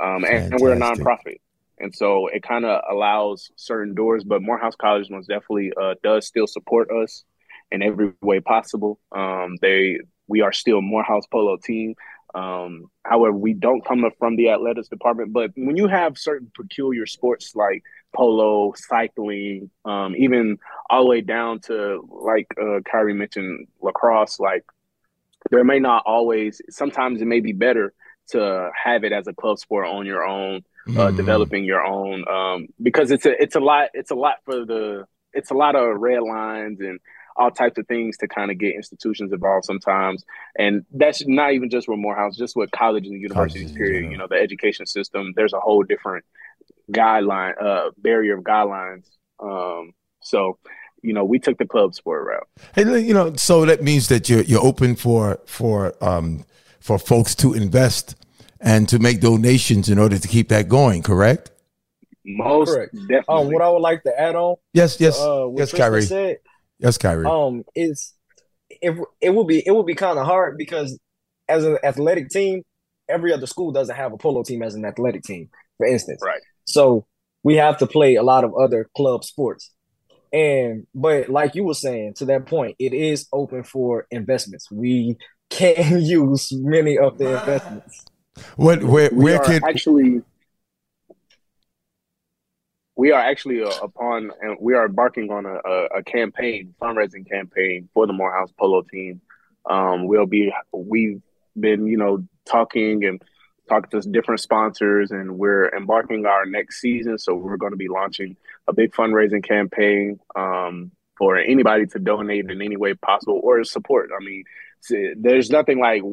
um 0.01 0.23
and, 0.25 0.53
and 0.53 0.61
we're 0.61 0.73
a 0.73 0.77
nonprofit. 0.79 1.39
And 1.79 1.95
so 1.95 2.27
it 2.27 2.43
kind 2.43 2.65
of 2.65 2.81
allows 2.89 3.51
certain 3.55 3.95
doors 3.95 4.23
but 4.23 4.41
morehouse 4.41 4.75
college 4.75 5.09
most 5.09 5.27
definitely 5.27 5.71
uh 5.79 5.95
does 6.03 6.27
still 6.27 6.47
support 6.47 6.89
us 6.91 7.23
in 7.71 7.81
every 7.81 8.13
way 8.21 8.39
possible. 8.39 8.99
Um, 9.11 9.57
they 9.61 9.99
we 10.27 10.41
are 10.41 10.53
still 10.53 10.81
Morehouse 10.81 11.25
Polo 11.31 11.57
team. 11.57 11.95
Um, 12.33 12.89
however, 13.03 13.33
we 13.33 13.53
don't 13.53 13.85
come 13.85 14.05
from 14.17 14.35
the 14.37 14.49
athletics 14.49 14.87
department. 14.87 15.33
But 15.33 15.51
when 15.55 15.75
you 15.75 15.87
have 15.87 16.17
certain 16.17 16.51
peculiar 16.55 17.05
sports 17.05 17.55
like 17.55 17.83
polo, 18.15 18.73
cycling, 18.75 19.69
um, 19.85 20.15
even 20.15 20.57
all 20.89 21.03
the 21.03 21.09
way 21.09 21.21
down 21.21 21.59
to 21.61 22.07
like 22.09 22.47
uh, 22.61 22.79
Kyrie 22.89 23.13
mentioned 23.13 23.67
lacrosse, 23.81 24.39
like 24.39 24.63
there 25.49 25.63
may 25.63 25.79
not 25.79 26.03
always. 26.05 26.61
Sometimes 26.69 27.21
it 27.21 27.25
may 27.25 27.39
be 27.39 27.53
better 27.53 27.93
to 28.29 28.69
have 28.81 29.03
it 29.03 29.11
as 29.11 29.27
a 29.27 29.33
club 29.33 29.59
sport 29.59 29.87
on 29.87 30.05
your 30.05 30.25
own, 30.25 30.63
uh, 30.89 30.91
mm. 30.91 31.17
developing 31.17 31.65
your 31.65 31.83
own, 31.83 32.25
um, 32.29 32.67
because 32.81 33.11
it's 33.11 33.25
a 33.25 33.41
it's 33.41 33.55
a 33.55 33.59
lot 33.59 33.89
it's 33.93 34.11
a 34.11 34.15
lot 34.15 34.35
for 34.45 34.65
the 34.65 35.05
it's 35.33 35.51
a 35.51 35.53
lot 35.53 35.75
of 35.75 35.99
red 35.99 36.21
lines 36.21 36.79
and 36.79 36.99
all 37.35 37.51
types 37.51 37.77
of 37.77 37.87
things 37.87 38.17
to 38.17 38.27
kind 38.27 38.51
of 38.51 38.57
get 38.57 38.75
institutions 38.75 39.31
involved 39.31 39.65
sometimes. 39.65 40.23
And 40.57 40.85
that's 40.91 41.25
not 41.27 41.53
even 41.53 41.69
just 41.69 41.87
with 41.87 41.99
Morehouse, 41.99 42.35
just 42.35 42.55
with 42.55 42.71
colleges 42.71 43.11
and 43.11 43.21
universities, 43.21 43.63
Colleges, 43.63 43.77
period. 43.77 44.05
Yeah. 44.05 44.11
You 44.11 44.17
know, 44.17 44.27
the 44.29 44.35
education 44.35 44.85
system, 44.85 45.33
there's 45.35 45.53
a 45.53 45.59
whole 45.59 45.83
different 45.83 46.25
guideline, 46.91 47.53
uh, 47.61 47.91
barrier 47.97 48.37
of 48.37 48.43
guidelines. 48.43 49.05
Um, 49.39 49.93
so, 50.21 50.57
you 51.01 51.13
know, 51.13 51.23
we 51.25 51.39
took 51.39 51.57
the 51.57 51.65
club 51.65 51.95
sport 51.95 52.27
route. 52.27 52.47
And 52.75 53.05
you 53.05 53.13
know, 53.13 53.33
so 53.35 53.65
that 53.65 53.81
means 53.81 54.07
that 54.09 54.29
you're 54.29 54.43
you're 54.43 54.63
open 54.63 54.95
for 54.95 55.39
for 55.45 55.93
um 56.03 56.45
for 56.79 56.99
folks 56.99 57.35
to 57.35 57.53
invest 57.53 58.15
and 58.59 58.87
to 58.89 58.99
make 58.99 59.19
donations 59.19 59.89
in 59.89 59.97
order 59.97 60.19
to 60.19 60.27
keep 60.27 60.49
that 60.49 60.69
going, 60.69 61.01
correct? 61.01 61.51
Most 62.23 62.73
correct. 62.73 62.93
definitely. 62.93 63.25
Um, 63.27 63.51
what 63.51 63.61
I 63.63 63.69
would 63.69 63.81
like 63.81 64.03
to 64.03 64.19
add 64.19 64.35
on, 64.35 64.57
yes, 64.73 64.99
yes, 64.99 65.19
uh, 65.19 65.49
yes, 65.55 65.73
Kyrie. 65.73 66.03
Said, 66.03 66.37
Yes, 66.81 66.97
Kyrie. 66.97 67.25
Um, 67.25 67.63
it's 67.75 68.13
it 68.69 68.97
it 69.21 69.29
will 69.29 69.43
be 69.43 69.63
it 69.65 69.71
will 69.71 69.83
be 69.83 69.95
kind 69.95 70.17
of 70.17 70.25
hard 70.25 70.57
because 70.57 70.99
as 71.47 71.63
an 71.63 71.77
athletic 71.83 72.29
team, 72.29 72.63
every 73.07 73.31
other 73.31 73.45
school 73.45 73.71
doesn't 73.71 73.95
have 73.95 74.13
a 74.13 74.17
polo 74.17 74.43
team 74.43 74.63
as 74.63 74.73
an 74.73 74.83
athletic 74.83 75.23
team, 75.23 75.49
for 75.77 75.85
instance. 75.85 76.21
Right. 76.23 76.41
So 76.65 77.05
we 77.43 77.55
have 77.55 77.77
to 77.79 77.87
play 77.87 78.15
a 78.15 78.23
lot 78.23 78.43
of 78.43 78.55
other 78.55 78.89
club 78.95 79.23
sports. 79.23 79.71
And 80.33 80.87
but 80.95 81.29
like 81.29 81.55
you 81.55 81.65
were 81.65 81.75
saying, 81.75 82.15
to 82.15 82.25
that 82.25 82.47
point, 82.47 82.77
it 82.79 82.93
is 82.93 83.27
open 83.31 83.63
for 83.63 84.07
investments. 84.09 84.71
We 84.71 85.17
can 85.49 86.01
use 86.01 86.51
many 86.51 86.97
of 86.97 87.19
the 87.19 87.39
investments. 87.39 88.05
What 88.55 88.83
where 88.83 89.09
where 89.09 89.39
can 89.39 89.63
actually 89.63 90.21
we 93.01 93.11
are 93.11 93.19
actually 93.19 93.63
uh, 93.63 93.73
upon 93.81 94.31
and 94.41 94.57
we 94.59 94.75
are 94.75 94.85
embarking 94.85 95.31
on 95.31 95.47
a, 95.47 95.97
a, 95.97 96.03
campaign, 96.03 96.75
fundraising 96.79 97.27
campaign 97.27 97.89
for 97.95 98.05
the 98.05 98.13
Morehouse 98.13 98.51
Polo 98.55 98.83
team. 98.83 99.21
Um, 99.67 100.05
we'll 100.05 100.27
be 100.27 100.53
we've 100.71 101.19
been 101.59 101.87
you 101.87 101.97
know 101.97 102.23
talking 102.45 103.03
and 103.05 103.19
talking 103.67 103.99
to 103.99 104.07
different 104.07 104.39
sponsors, 104.39 105.09
and 105.09 105.39
we're 105.39 105.69
embarking 105.69 106.27
our 106.27 106.45
next 106.45 106.79
season. 106.79 107.17
So 107.17 107.33
we're 107.33 107.57
going 107.57 107.71
to 107.71 107.83
be 107.85 107.87
launching 107.87 108.37
a 108.67 108.73
big 108.73 108.91
fundraising 108.91 109.43
campaign 109.43 110.19
um, 110.35 110.91
for 111.17 111.37
anybody 111.37 111.87
to 111.87 111.97
donate 111.97 112.51
in 112.51 112.61
any 112.61 112.77
way 112.77 112.93
possible 112.93 113.41
or 113.43 113.63
support. 113.63 114.11
I 114.15 114.23
mean, 114.23 114.43
there's 115.17 115.49
nothing 115.49 115.79
like 115.79 116.03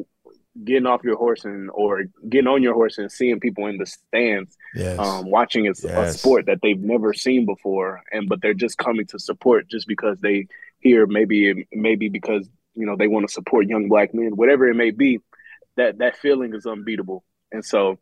getting 0.63 0.85
off 0.85 1.03
your 1.03 1.17
horse 1.17 1.45
and 1.45 1.69
or 1.71 2.03
getting 2.27 2.47
on 2.47 2.63
your 2.63 2.73
horse 2.73 2.97
and 2.97 3.11
seeing 3.11 3.39
people 3.39 3.67
in 3.67 3.77
the 3.77 3.85
stands, 3.85 4.57
yes. 4.75 4.99
um, 4.99 5.29
watching 5.29 5.67
a, 5.67 5.73
yes. 5.81 5.83
a, 5.83 6.17
sport 6.17 6.45
that 6.47 6.59
they've 6.61 6.79
never 6.79 7.13
seen 7.13 7.45
before, 7.45 8.01
and 8.11 8.27
but 8.27 8.41
they're 8.41 8.53
just 8.53 8.77
coming 8.77 9.05
to 9.07 9.19
support 9.19 9.67
just 9.69 9.87
because 9.87 10.19
they 10.19 10.47
hear 10.79 11.05
maybe 11.05 11.67
maybe 11.71 12.09
because 12.09 12.47
you 12.75 12.85
know 12.85 12.95
they 12.95 13.07
want 13.07 13.27
to 13.27 13.33
support 13.33 13.67
young 13.67 13.87
black 13.89 14.13
men, 14.13 14.35
whatever 14.35 14.67
it 14.67 14.75
may 14.75 14.91
be. 14.91 15.19
That 15.77 15.99
that 15.99 16.17
feeling 16.17 16.53
is 16.53 16.65
unbeatable, 16.65 17.23
and 17.51 17.63
so 17.63 17.99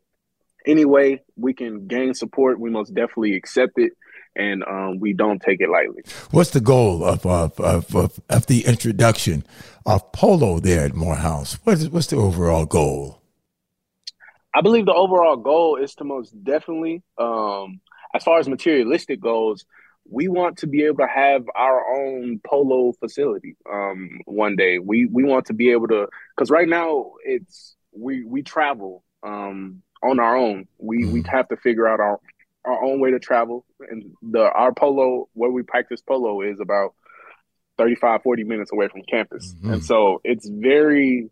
anyway 0.66 1.22
we 1.36 1.54
can 1.54 1.86
gain 1.86 2.14
support, 2.14 2.58
we 2.58 2.70
most 2.70 2.94
definitely 2.94 3.34
accept 3.34 3.72
it 3.76 3.92
and 4.38 4.62
um, 4.64 5.00
we 5.00 5.12
don't 5.12 5.42
take 5.42 5.60
it 5.60 5.68
lightly. 5.68 6.02
What's 6.30 6.50
the 6.50 6.60
goal 6.60 7.04
of 7.04 7.26
of, 7.26 7.58
of, 7.60 7.94
of, 7.94 8.20
of 8.30 8.46
the 8.46 8.64
introduction 8.64 9.44
of 9.84 10.12
polo 10.12 10.60
there 10.60 10.84
at 10.84 10.94
Morehouse? 10.94 11.58
What 11.64 11.74
is, 11.74 11.90
what's 11.90 12.06
the 12.06 12.16
overall 12.16 12.64
goal? 12.64 13.20
I 14.54 14.62
believe 14.62 14.86
the 14.86 14.94
overall 14.94 15.36
goal 15.36 15.76
is 15.76 15.94
to 15.96 16.04
most 16.04 16.32
definitely, 16.42 17.02
um, 17.18 17.80
as 18.14 18.24
far 18.24 18.38
as 18.38 18.48
materialistic 18.48 19.20
goals, 19.20 19.66
we 20.10 20.28
want 20.28 20.58
to 20.58 20.66
be 20.66 20.84
able 20.84 20.98
to 20.98 21.06
have 21.06 21.44
our 21.54 21.84
own 21.94 22.40
polo 22.46 22.92
facility 22.92 23.56
um, 23.70 24.20
one 24.24 24.56
day. 24.56 24.78
We 24.78 25.06
we 25.06 25.24
want 25.24 25.46
to 25.46 25.52
be 25.52 25.70
able 25.72 25.88
to 25.88 26.08
because 26.34 26.50
right 26.50 26.68
now 26.68 27.12
it's 27.24 27.76
we 27.92 28.24
we 28.24 28.42
travel 28.42 29.04
um, 29.22 29.82
on 30.02 30.18
our 30.18 30.36
own. 30.36 30.66
We 30.78 31.04
mm. 31.04 31.12
we 31.12 31.24
have 31.28 31.48
to 31.48 31.56
figure 31.56 31.86
out 31.86 32.00
our 32.00 32.20
our 32.68 32.84
own 32.84 33.00
way 33.00 33.10
to 33.10 33.18
travel. 33.18 33.64
And 33.80 34.12
the 34.22 34.42
our 34.42 34.72
polo, 34.72 35.28
where 35.32 35.50
we 35.50 35.62
practice 35.62 36.00
polo, 36.00 36.42
is 36.42 36.60
about 36.60 36.94
35, 37.78 38.22
40 38.22 38.44
minutes 38.44 38.72
away 38.72 38.88
from 38.88 39.02
campus. 39.02 39.54
Mm-hmm. 39.54 39.72
And 39.74 39.84
so 39.84 40.20
it's 40.24 40.48
very, 40.48 41.30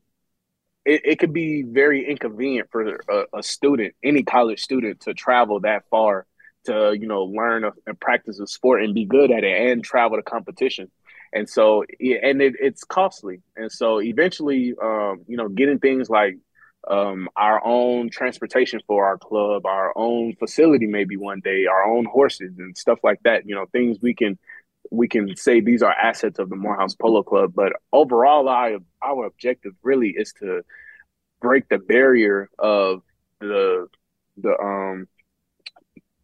it, 0.84 1.02
it 1.04 1.18
could 1.18 1.32
be 1.32 1.62
very 1.62 2.08
inconvenient 2.08 2.68
for 2.70 2.96
a, 3.08 3.24
a, 3.34 3.42
student, 3.42 3.94
any 4.02 4.22
college 4.22 4.60
student, 4.60 5.00
to 5.00 5.14
travel 5.14 5.60
that 5.60 5.84
far 5.90 6.26
to, 6.64 6.96
you 6.98 7.06
know, 7.06 7.24
learn 7.24 7.64
a, 7.64 7.72
and 7.86 7.98
practice 8.00 8.38
a 8.38 8.46
sport 8.46 8.82
and 8.82 8.94
be 8.94 9.04
good 9.04 9.30
at 9.30 9.44
it 9.44 9.70
and 9.70 9.84
travel 9.84 10.16
to 10.16 10.22
competition. 10.22 10.90
And 11.32 11.48
so, 11.48 11.82
and 11.82 12.40
it, 12.40 12.54
it's 12.60 12.84
costly. 12.84 13.42
And 13.56 13.70
so 13.70 14.00
eventually, 14.00 14.74
um, 14.80 15.24
you 15.26 15.36
know, 15.36 15.48
getting 15.48 15.80
things 15.80 16.08
like 16.08 16.38
um, 16.86 17.28
our 17.36 17.64
own 17.64 18.10
transportation 18.10 18.80
for 18.86 19.06
our 19.06 19.18
club, 19.18 19.66
our 19.66 19.92
own 19.96 20.34
facility, 20.36 20.86
maybe 20.86 21.16
one 21.16 21.40
day, 21.40 21.66
our 21.66 21.84
own 21.84 22.04
horses 22.04 22.58
and 22.58 22.76
stuff 22.76 22.98
like 23.02 23.20
that. 23.24 23.46
You 23.46 23.54
know, 23.54 23.66
things 23.66 23.98
we 24.00 24.14
can 24.14 24.38
we 24.90 25.08
can 25.08 25.36
say 25.36 25.60
these 25.60 25.82
are 25.82 25.92
assets 25.92 26.38
of 26.38 26.48
the 26.48 26.56
Morehouse 26.56 26.94
Polo 26.94 27.22
Club. 27.22 27.52
But 27.54 27.72
overall, 27.92 28.48
our 28.48 28.78
our 29.02 29.26
objective 29.26 29.72
really 29.82 30.10
is 30.10 30.32
to 30.34 30.62
break 31.40 31.68
the 31.68 31.78
barrier 31.78 32.48
of 32.58 33.02
the 33.40 33.88
the 34.36 34.58
um 34.58 35.08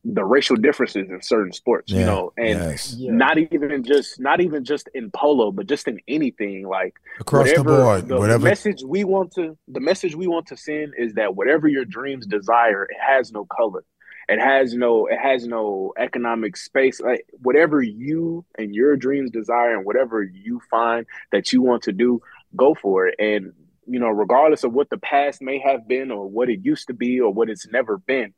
the 0.05 0.25
racial 0.25 0.57
differences 0.57 1.09
in 1.09 1.23
certain 1.23 1.53
sports, 1.53 1.93
Yeah, 1.93 2.01
you 2.01 2.07
know, 2.07 2.33
and 2.37 2.49
yes. 2.59 2.95
Yeah. 2.99 3.13
not 3.13 3.39
even 3.39 3.85
just 3.85 4.19
not 4.19 4.41
even 4.41 4.65
just 4.65 4.89
in 4.95 5.11
polo, 5.13 5.53
but 5.53 5.69
just 5.69 5.87
in 5.87 6.01
anything 6.09 6.67
like 6.67 6.95
Across 7.21 7.53
the 7.53 7.63
whatever 7.63 7.77
board, 7.85 8.09
the 8.09 8.19
whatever- 8.19 8.45
message 8.45 8.83
we 8.85 9.05
want 9.05 9.33
to 9.35 9.57
the 9.69 9.81
message 9.81 10.17
we 10.17 10.27
want 10.27 10.47
to 10.49 10.57
send 10.57 10.95
is 10.99 11.15
that 11.15 11.37
whatever 11.37 11.69
your 11.69 11.85
dreams 11.85 12.27
desire, 12.27 12.85
it 12.85 12.97
has 13.01 13.31
no 13.33 13.45
color. 13.45 13.85
It 14.29 14.41
has 14.41 14.75
no 14.75 15.07
it 15.07 15.19
has 15.19 15.47
no 15.47 15.93
economic 15.99 16.57
space. 16.57 17.01
Like 17.01 17.25
whatever 17.43 17.81
you 17.81 18.45
and 18.59 18.75
your 18.75 18.97
dreams 18.97 19.31
desire 19.31 19.77
and 19.77 19.85
whatever 19.85 20.23
you 20.23 20.61
find 20.69 21.07
that 21.31 21.53
you 21.53 21.63
want 21.63 21.83
to 21.85 21.93
do, 21.93 22.21
go 22.57 22.75
for 22.75 23.07
it. 23.07 23.15
And 23.21 23.53
you 23.87 23.99
know, 24.01 24.09
regardless 24.09 24.63
of 24.65 24.73
what 24.73 24.91
the 24.91 24.99
past 24.99 25.43
may 25.43 25.59
have 25.61 25.87
been 25.89 26.11
or 26.13 26.29
what 26.29 26.49
it 26.49 26.61
used 26.65 26.87
to 26.89 26.95
be 26.95 27.21
or 27.21 27.33
what 27.33 27.51
it's 27.51 27.67
never 27.69 27.99
been, 27.99 28.33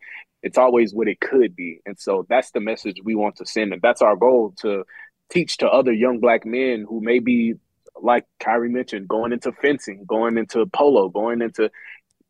it's 0.45 0.59
always 0.59 0.95
what 0.95 1.09
it 1.09 1.19
could 1.21 1.57
be. 1.57 1.81
And 1.87 1.99
so 1.99 2.27
that's 2.29 2.51
the 2.53 2.61
message 2.61 2.97
we 3.03 3.15
want 3.15 3.37
to 3.37 3.47
send. 3.47 3.73
And 3.73 3.83
that's 3.83 4.03
our 4.03 4.15
goal 4.15 4.55
to 4.61 4.85
teach 5.31 5.57
to 5.59 5.69
other 5.69 5.93
young 5.93 6.21
black 6.21 6.45
men 6.45 6.85
who 6.89 7.01
may 7.01 7.19
be 7.19 7.55
like 8.01 8.25
Kyrie 8.41 8.69
mentioned, 8.69 9.09
going 9.09 9.33
into 9.33 9.53
fencing, 9.53 10.05
going 10.07 10.37
into 10.37 10.67
polo, 10.67 11.09
going 11.09 11.41
into 11.41 11.71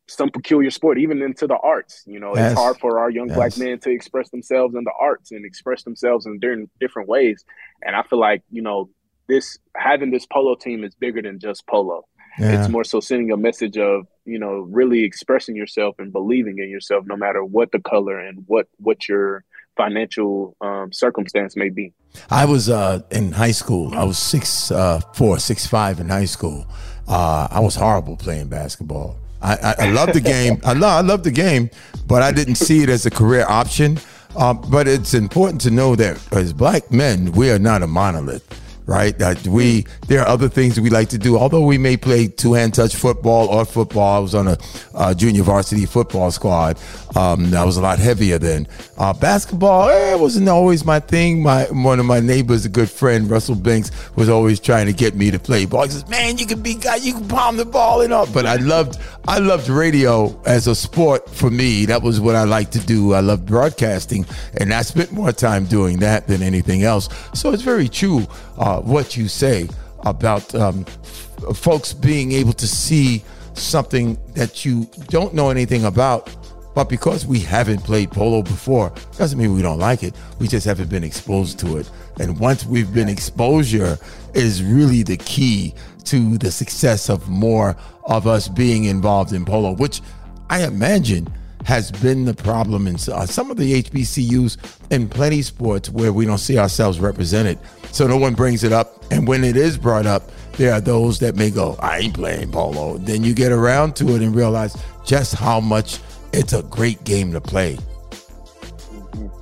some 0.07 0.29
peculiar 0.29 0.69
sport, 0.71 0.97
even 0.99 1.21
into 1.21 1.45
the 1.47 1.57
arts. 1.57 2.03
You 2.05 2.19
know, 2.19 2.33
Yes. 2.35 2.51
it's 2.51 2.59
hard 2.61 2.77
for 2.79 2.99
our 2.99 3.09
young 3.09 3.27
black 3.27 3.57
men 3.57 3.79
to 3.79 3.89
express 3.89 4.29
themselves 4.29 4.75
in 4.75 4.83
the 4.85 4.93
arts 4.97 5.31
and 5.31 5.43
express 5.45 5.83
themselves 5.83 6.25
in 6.25 6.39
different 6.39 6.69
different 6.79 7.09
ways. 7.09 7.43
And 7.81 7.95
I 7.95 8.03
feel 8.03 8.19
like, 8.19 8.43
you 8.49 8.61
know, 8.61 8.89
this 9.27 9.57
having 9.75 10.11
this 10.11 10.25
polo 10.25 10.55
team 10.55 10.83
is 10.83 10.95
bigger 10.95 11.21
than 11.21 11.39
just 11.39 11.67
polo. 11.67 12.05
Yeah. 12.39 12.59
It's 12.61 12.69
more 12.69 12.83
so 12.83 12.99
sending 12.99 13.31
a 13.31 13.37
message 13.37 13.77
of, 13.77 14.07
you 14.25 14.39
know, 14.39 14.67
really 14.69 15.03
expressing 15.03 15.55
yourself 15.55 15.95
and 15.99 16.11
believing 16.11 16.59
in 16.59 16.69
yourself 16.69 17.05
no 17.05 17.15
matter 17.15 17.43
what 17.43 17.71
the 17.71 17.79
color 17.79 18.19
and 18.19 18.43
what 18.47 18.67
what 18.77 19.07
your 19.07 19.43
financial 19.77 20.55
um, 20.61 20.91
circumstance 20.91 21.55
may 21.55 21.69
be. 21.69 21.93
I 22.29 22.45
was 22.45 22.69
uh, 22.69 23.01
in 23.11 23.33
high 23.33 23.51
school. 23.51 23.93
I 23.93 24.03
was 24.03 24.17
six 24.17 24.71
uh, 24.71 24.99
four, 25.13 25.39
six 25.39 25.67
five 25.67 25.99
in 25.99 26.09
high 26.09 26.25
school. 26.25 26.65
Uh, 27.07 27.47
I 27.51 27.59
was 27.59 27.75
horrible 27.75 28.17
playing 28.17 28.47
basketball. 28.47 29.17
I, 29.41 29.55
I, 29.55 29.75
I 29.79 29.91
love 29.91 30.13
the 30.13 30.21
game. 30.21 30.59
I 30.65 30.73
love 30.73 31.05
I 31.05 31.07
love 31.07 31.23
the 31.23 31.31
game, 31.31 31.69
but 32.07 32.21
I 32.21 32.31
didn't 32.31 32.55
see 32.55 32.83
it 32.83 32.89
as 32.89 33.05
a 33.05 33.11
career 33.11 33.45
option. 33.47 33.99
Uh, 34.35 34.53
but 34.53 34.87
it's 34.87 35.13
important 35.13 35.61
to 35.61 35.71
know 35.71 35.95
that 35.95 36.19
as 36.33 36.51
black 36.51 36.91
men, 36.91 37.31
we 37.31 37.49
are 37.51 37.59
not 37.59 37.81
a 37.81 37.87
monolith. 37.87 38.64
Right, 38.87 39.17
that 39.17 39.47
we 39.47 39.87
there 40.07 40.21
are 40.21 40.27
other 40.27 40.47
things 40.47 40.79
we 40.79 40.91
like 40.91 41.09
to 41.09 41.17
do. 41.17 41.39
Although 41.39 41.65
we 41.65 41.79
may 41.79 41.97
play 41.97 42.27
two 42.27 42.53
hand 42.53 42.75
touch 42.75 42.95
football 42.95 43.47
or 43.47 43.65
football, 43.65 44.17
I 44.17 44.19
was 44.19 44.35
on 44.35 44.47
a 44.47 44.57
uh, 44.93 45.13
junior 45.15 45.41
varsity 45.41 45.87
football 45.87 46.29
squad. 46.29 46.77
Um, 47.15 47.49
was 47.51 47.77
a 47.77 47.81
lot 47.81 47.97
heavier 47.97 48.37
then. 48.37 48.67
Uh, 48.97 49.13
basketball 49.13 49.89
eh, 49.89 50.13
wasn't 50.15 50.47
always 50.47 50.85
my 50.85 50.99
thing. 50.99 51.41
My 51.41 51.63
one 51.71 51.99
of 51.99 52.05
my 52.05 52.19
neighbors, 52.19 52.65
a 52.65 52.69
good 52.69 52.89
friend, 52.89 53.29
Russell 53.29 53.55
Banks, 53.55 53.89
was 54.15 54.29
always 54.29 54.59
trying 54.59 54.85
to 54.85 54.93
get 54.93 55.15
me 55.15 55.31
to 55.31 55.39
play 55.39 55.65
ball. 55.65 55.83
He 55.83 55.89
says, 55.89 56.07
"Man, 56.07 56.37
you 56.37 56.45
can 56.45 56.61
be 56.61 56.75
guy, 56.75 56.97
you 56.97 57.13
can 57.13 57.27
palm 57.27 57.57
the 57.57 57.65
ball 57.65 58.01
and 58.01 58.13
all." 58.13 58.27
But 58.27 58.45
I 58.45 58.57
loved 58.57 58.99
I 59.27 59.39
loved 59.39 59.67
radio 59.67 60.39
as 60.45 60.67
a 60.67 60.75
sport 60.75 61.27
for 61.29 61.49
me. 61.49 61.85
That 61.85 62.03
was 62.03 62.19
what 62.19 62.35
I 62.35 62.43
liked 62.43 62.73
to 62.73 62.79
do. 62.79 63.13
I 63.13 63.21
loved 63.21 63.47
broadcasting, 63.47 64.25
and 64.57 64.71
I 64.73 64.83
spent 64.83 65.11
more 65.11 65.31
time 65.31 65.65
doing 65.65 65.97
that 65.99 66.27
than 66.27 66.43
anything 66.43 66.83
else. 66.83 67.09
So 67.33 67.51
it's 67.51 67.63
very 67.63 67.89
true 67.89 68.27
uh, 68.57 68.74
what 68.81 69.15
you 69.17 69.27
say 69.27 69.67
about 70.01 70.53
um, 70.55 70.85
f- 70.87 71.57
folks 71.57 71.93
being 71.93 72.31
able 72.31 72.53
to 72.53 72.67
see 72.67 73.23
something 73.53 74.17
that 74.33 74.65
you 74.65 74.89
don't 75.07 75.33
know 75.33 75.49
anything 75.49 75.85
about. 75.85 76.35
But 76.75 76.89
because 76.89 77.25
we 77.25 77.39
haven't 77.39 77.83
played 77.85 78.11
polo 78.11 78.41
before, 78.41 78.93
doesn't 79.17 79.39
mean 79.39 79.53
we 79.53 79.61
don't 79.61 79.79
like 79.79 80.03
it. 80.03 80.13
We 80.39 80.49
just 80.49 80.65
haven't 80.65 80.89
been 80.89 81.05
exposed 81.05 81.57
to 81.59 81.77
it. 81.77 81.89
And 82.19 82.37
once 82.37 82.65
we've 82.65 82.93
been 82.93 83.07
exposure 83.07 83.97
is 84.33 84.61
really 84.61 85.01
the 85.01 85.15
key 85.15 85.73
to 86.03 86.37
the 86.37 86.51
success 86.51 87.09
of 87.09 87.29
more 87.29 87.77
of 88.03 88.27
us 88.27 88.49
being 88.49 88.83
involved 88.85 89.31
in 89.31 89.45
polo, 89.45 89.71
which 89.71 90.01
I 90.49 90.63
imagine 90.63 91.33
has 91.65 91.91
been 91.91 92.25
the 92.25 92.33
problem 92.33 92.87
in 92.87 92.95
uh, 92.95 93.25
some 93.25 93.49
of 93.49 93.57
the 93.57 93.83
HBCUs 93.83 94.57
in 94.91 95.09
plenty 95.09 95.41
sports 95.41 95.89
where 95.89 96.13
we 96.13 96.25
don't 96.25 96.37
see 96.37 96.59
ourselves 96.59 96.99
represented. 96.99 97.57
So 97.91 98.07
no 98.07 98.17
one 98.17 98.35
brings 98.35 98.63
it 98.63 98.71
up. 98.71 99.03
And 99.11 99.27
when 99.27 99.43
it 99.43 99.57
is 99.57 99.77
brought 99.77 100.05
up, 100.05 100.29
there 100.53 100.73
are 100.73 100.79
those 100.79 101.19
that 101.19 101.35
may 101.35 101.49
go, 101.49 101.75
I 101.79 101.99
ain't 101.99 102.13
playing 102.13 102.51
polo. 102.51 102.97
Then 102.99 103.23
you 103.23 103.33
get 103.33 103.51
around 103.51 103.95
to 103.97 104.15
it 104.15 104.21
and 104.21 104.35
realize 104.35 104.77
just 105.05 105.33
how 105.33 105.59
much 105.59 105.99
it's 106.33 106.53
a 106.53 106.61
great 106.63 107.03
game 107.03 107.33
to 107.33 107.41
play. 107.41 107.77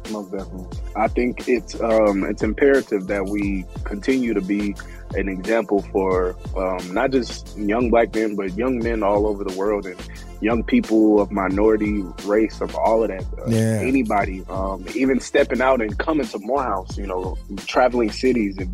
Most 0.09 0.31
definitely. 0.31 0.77
I 0.95 1.07
think 1.07 1.47
it's 1.49 1.79
um, 1.81 2.23
it's 2.23 2.43
imperative 2.43 3.07
that 3.07 3.25
we 3.25 3.65
continue 3.83 4.33
to 4.33 4.41
be 4.41 4.75
an 5.15 5.27
example 5.27 5.81
for 5.91 6.35
um, 6.55 6.93
not 6.93 7.11
just 7.11 7.57
young 7.57 7.89
black 7.89 8.13
men, 8.13 8.35
but 8.35 8.55
young 8.55 8.79
men 8.79 9.03
all 9.03 9.25
over 9.27 9.43
the 9.43 9.57
world 9.57 9.85
and 9.85 9.99
young 10.43 10.63
people 10.63 11.21
of 11.21 11.31
minority 11.31 12.03
race, 12.25 12.59
of 12.61 12.75
all 12.75 13.03
of 13.03 13.09
that. 13.09 13.23
Uh, 13.39 13.45
Yeah. 13.47 13.79
Anybody, 13.81 14.43
um, 14.49 14.85
even 14.95 15.19
stepping 15.19 15.61
out 15.61 15.81
and 15.81 15.97
coming 15.97 16.27
to 16.27 16.39
Morehouse, 16.39 16.97
you 16.97 17.07
know, 17.07 17.37
traveling 17.65 18.11
cities 18.11 18.57
and 18.57 18.69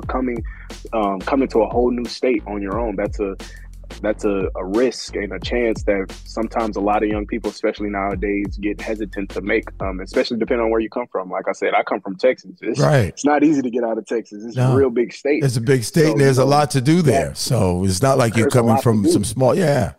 becoming 0.00 0.42
um, 0.92 1.20
coming 1.20 1.48
to 1.48 1.58
a 1.60 1.68
whole 1.68 1.90
new 1.90 2.04
state 2.04 2.42
on 2.46 2.62
your 2.62 2.78
own. 2.78 2.96
That's 2.96 3.18
a 3.20 3.36
that's 4.02 4.24
a, 4.24 4.48
a 4.56 4.64
risk 4.64 5.14
and 5.14 5.32
a 5.32 5.38
chance 5.38 5.84
that 5.84 6.06
sometimes 6.24 6.76
a 6.76 6.80
lot 6.80 7.02
of 7.04 7.08
young 7.08 7.24
people, 7.24 7.50
especially 7.50 7.88
nowadays, 7.88 8.58
get 8.60 8.80
hesitant 8.80 9.30
to 9.30 9.40
make, 9.40 9.64
um, 9.80 10.00
especially 10.00 10.36
depending 10.38 10.64
on 10.64 10.70
where 10.72 10.80
you 10.80 10.90
come 10.90 11.06
from. 11.10 11.30
Like 11.30 11.46
I 11.48 11.52
said, 11.52 11.72
I 11.72 11.82
come 11.84 12.00
from 12.00 12.16
Texas. 12.16 12.50
It's, 12.62 12.80
Right. 12.80 13.06
it's 13.06 13.24
not 13.24 13.44
easy 13.44 13.62
to 13.62 13.70
get 13.70 13.84
out 13.84 13.96
of 13.96 14.04
Texas. 14.04 14.44
It's 14.44 14.56
No. 14.56 14.72
a 14.72 14.76
real 14.76 14.90
big 14.90 15.12
state. 15.12 15.44
It's 15.44 15.56
a 15.56 15.60
big 15.60 15.84
state 15.84 16.06
So, 16.06 16.12
and 16.12 16.20
there's 16.20 16.36
you 16.38 16.42
a 16.42 16.46
lot 16.46 16.72
to 16.72 16.80
do 16.80 17.00
there. 17.00 17.32
So 17.36 17.84
it's 17.84 18.02
not 18.02 18.18
like 18.18 18.36
you're 18.36 18.50
coming 18.50 18.76
from 18.78 19.06
some 19.08 19.24
small, 19.24 19.54
yeah. 19.54 19.92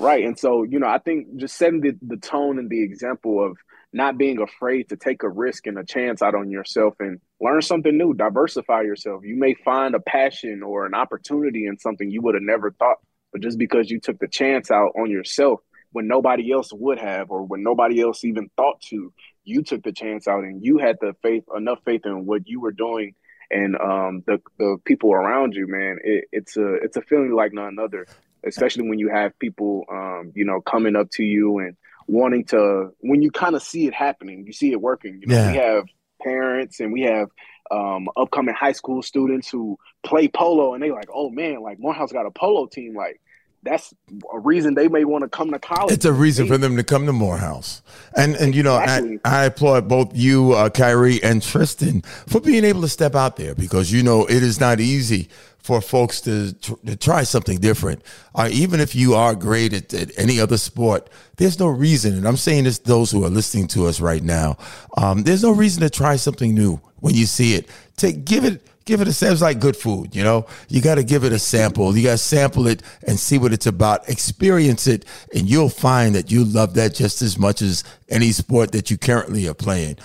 Right. 0.00 0.24
And 0.24 0.38
so, 0.38 0.62
you 0.62 0.78
know, 0.78 0.88
I 0.88 0.96
think 0.96 1.36
just 1.36 1.58
setting 1.58 1.82
the, 1.82 1.92
the 2.00 2.16
tone 2.16 2.58
and 2.58 2.70
the 2.70 2.82
example 2.82 3.44
of 3.44 3.58
not 3.92 4.16
being 4.16 4.40
afraid 4.40 4.88
to 4.88 4.96
take 4.96 5.22
a 5.22 5.28
risk 5.28 5.66
and 5.66 5.78
a 5.78 5.84
chance 5.84 6.22
out 6.22 6.34
on 6.34 6.50
yourself 6.50 6.94
and 7.00 7.20
learn 7.38 7.60
something 7.60 7.98
new, 7.98 8.14
diversify 8.14 8.80
yourself. 8.80 9.24
You 9.26 9.36
may 9.36 9.52
find 9.52 9.94
a 9.94 10.00
passion 10.00 10.62
or 10.62 10.86
an 10.86 10.94
opportunity 10.94 11.66
in 11.66 11.78
something 11.78 12.10
you 12.10 12.22
would 12.22 12.34
have 12.34 12.42
never 12.42 12.70
thought, 12.70 12.96
but 13.30 13.42
just 13.42 13.58
because 13.58 13.90
you 13.90 14.00
took 14.00 14.18
the 14.18 14.26
chance 14.26 14.70
out 14.70 14.92
on 14.98 15.10
yourself 15.10 15.60
when 15.92 16.08
nobody 16.08 16.50
else 16.50 16.72
would 16.72 16.98
have 16.98 17.30
or 17.30 17.42
when 17.42 17.62
nobody 17.62 18.00
else 18.00 18.24
even 18.24 18.48
thought 18.56 18.80
to, 18.80 19.12
you 19.44 19.62
took 19.62 19.82
the 19.82 19.92
chance 19.92 20.26
out 20.26 20.44
and 20.44 20.64
you 20.64 20.78
had 20.78 20.96
the 21.02 21.14
faith, 21.20 21.44
enough 21.54 21.80
faith 21.84 22.06
in 22.06 22.24
what 22.24 22.48
you 22.48 22.58
were 22.58 22.72
doing 22.72 23.14
and 23.50 23.76
um, 23.76 24.22
the 24.26 24.40
the 24.58 24.76
people 24.84 25.12
around 25.12 25.54
you, 25.54 25.66
man. 25.66 25.98
It, 26.04 26.24
it's 26.32 26.56
a 26.56 26.74
it's 26.74 26.96
a 26.96 27.02
feeling 27.02 27.32
like 27.32 27.52
none 27.52 27.78
other 27.78 28.06
especially 28.44 28.88
when 28.88 28.98
you 28.98 29.08
have 29.08 29.38
people, 29.38 29.84
um, 29.90 30.32
you 30.34 30.44
know, 30.44 30.60
coming 30.60 30.96
up 30.96 31.10
to 31.12 31.22
you 31.22 31.58
and 31.58 31.76
wanting 32.06 32.44
to, 32.46 32.90
when 33.00 33.22
you 33.22 33.30
kind 33.30 33.54
of 33.54 33.62
see 33.62 33.86
it 33.86 33.94
happening, 33.94 34.44
you 34.46 34.52
see 34.52 34.72
it 34.72 34.80
working. 34.80 35.20
You 35.20 35.26
know, 35.28 35.34
Yeah. 35.34 35.50
we 35.52 35.56
have 35.58 35.84
parents 36.22 36.80
and 36.80 36.92
we 36.92 37.02
have 37.02 37.28
um, 37.70 38.08
upcoming 38.16 38.54
high 38.54 38.72
school 38.72 39.02
students 39.02 39.48
who 39.48 39.78
play 40.02 40.28
polo 40.28 40.74
and 40.74 40.82
they 40.82 40.90
like, 40.90 41.08
oh 41.12 41.30
man, 41.30 41.62
like 41.62 41.78
Morehouse 41.78 42.12
got 42.12 42.26
a 42.26 42.30
polo 42.30 42.66
team. 42.66 42.94
Like 42.94 43.20
that's 43.62 43.92
a 44.32 44.38
reason 44.38 44.74
they 44.74 44.88
may 44.88 45.04
want 45.04 45.22
to 45.22 45.28
come 45.28 45.50
to 45.50 45.58
college. 45.58 45.92
It's 45.92 46.04
a 46.04 46.12
reason 46.12 46.46
for 46.48 46.56
them 46.56 46.76
to 46.76 46.84
come 46.84 47.06
to 47.06 47.12
Morehouse. 47.12 47.82
And 48.16 48.34
and 48.36 48.54
you 48.54 48.62
know, 48.62 48.78
Exactly. 48.80 49.18
I, 49.24 49.42
I 49.42 49.44
applaud 49.46 49.88
both 49.88 50.16
you, 50.16 50.52
uh, 50.52 50.70
Kyrie, 50.70 51.22
and 51.22 51.42
Trysten 51.42 52.04
for 52.06 52.40
being 52.40 52.64
able 52.64 52.80
to 52.82 52.88
step 52.88 53.14
out 53.14 53.36
there 53.36 53.54
because 53.54 53.92
you 53.92 54.02
know 54.02 54.24
it 54.26 54.42
is 54.42 54.60
not 54.60 54.80
easy 54.80 55.28
for 55.58 55.82
folks 55.82 56.22
to, 56.22 56.54
tr- 56.54 56.72
to 56.86 56.96
try 56.96 57.22
something 57.22 57.58
different. 57.58 58.02
Uh, 58.34 58.48
even 58.50 58.80
if 58.80 58.94
you 58.94 59.14
are 59.14 59.34
great 59.34 59.74
at, 59.74 59.92
at 59.92 60.10
any 60.18 60.40
other 60.40 60.56
sport, 60.56 61.10
there's 61.36 61.58
no 61.58 61.66
reason, 61.66 62.14
and 62.16 62.26
I'm 62.26 62.38
saying 62.38 62.64
this 62.64 62.78
to 62.78 62.88
those 62.88 63.10
who 63.10 63.24
are 63.26 63.30
listening 63.30 63.66
to 63.68 63.86
us 63.86 64.00
right 64.00 64.22
now, 64.22 64.56
um, 64.96 65.22
there's 65.22 65.42
no 65.42 65.50
reason 65.50 65.82
to 65.82 65.90
try 65.90 66.16
something 66.16 66.54
new 66.54 66.80
when 67.00 67.14
you 67.14 67.26
see 67.26 67.54
it. 67.54 67.68
Take 67.96 68.24
give 68.24 68.44
it 68.46 68.66
give 68.84 69.00
it 69.00 69.08
a 69.08 69.12
sample. 69.12 69.32
It's 69.32 69.42
like 69.42 69.60
good 69.60 69.76
food, 69.76 70.14
you 70.14 70.22
know. 70.22 70.46
You 70.68 70.80
got 70.80 70.96
to 70.96 71.04
give 71.04 71.24
it 71.24 71.32
a 71.32 71.38
sample. 71.38 71.96
You 71.96 72.04
got 72.04 72.12
to 72.12 72.18
sample 72.18 72.66
it 72.66 72.82
and 73.06 73.18
see 73.18 73.38
what 73.38 73.52
it's 73.52 73.66
about. 73.66 74.08
Experience 74.08 74.86
it, 74.86 75.04
and 75.34 75.48
you'll 75.48 75.68
find 75.68 76.14
that 76.14 76.30
you 76.30 76.44
love 76.44 76.74
that 76.74 76.94
just 76.94 77.22
as 77.22 77.38
much 77.38 77.62
as 77.62 77.84
any 78.08 78.32
sport 78.32 78.72
that 78.72 78.90
you 78.90 78.98
currently 78.98 79.48
are 79.48 79.54
playing. 79.54 79.98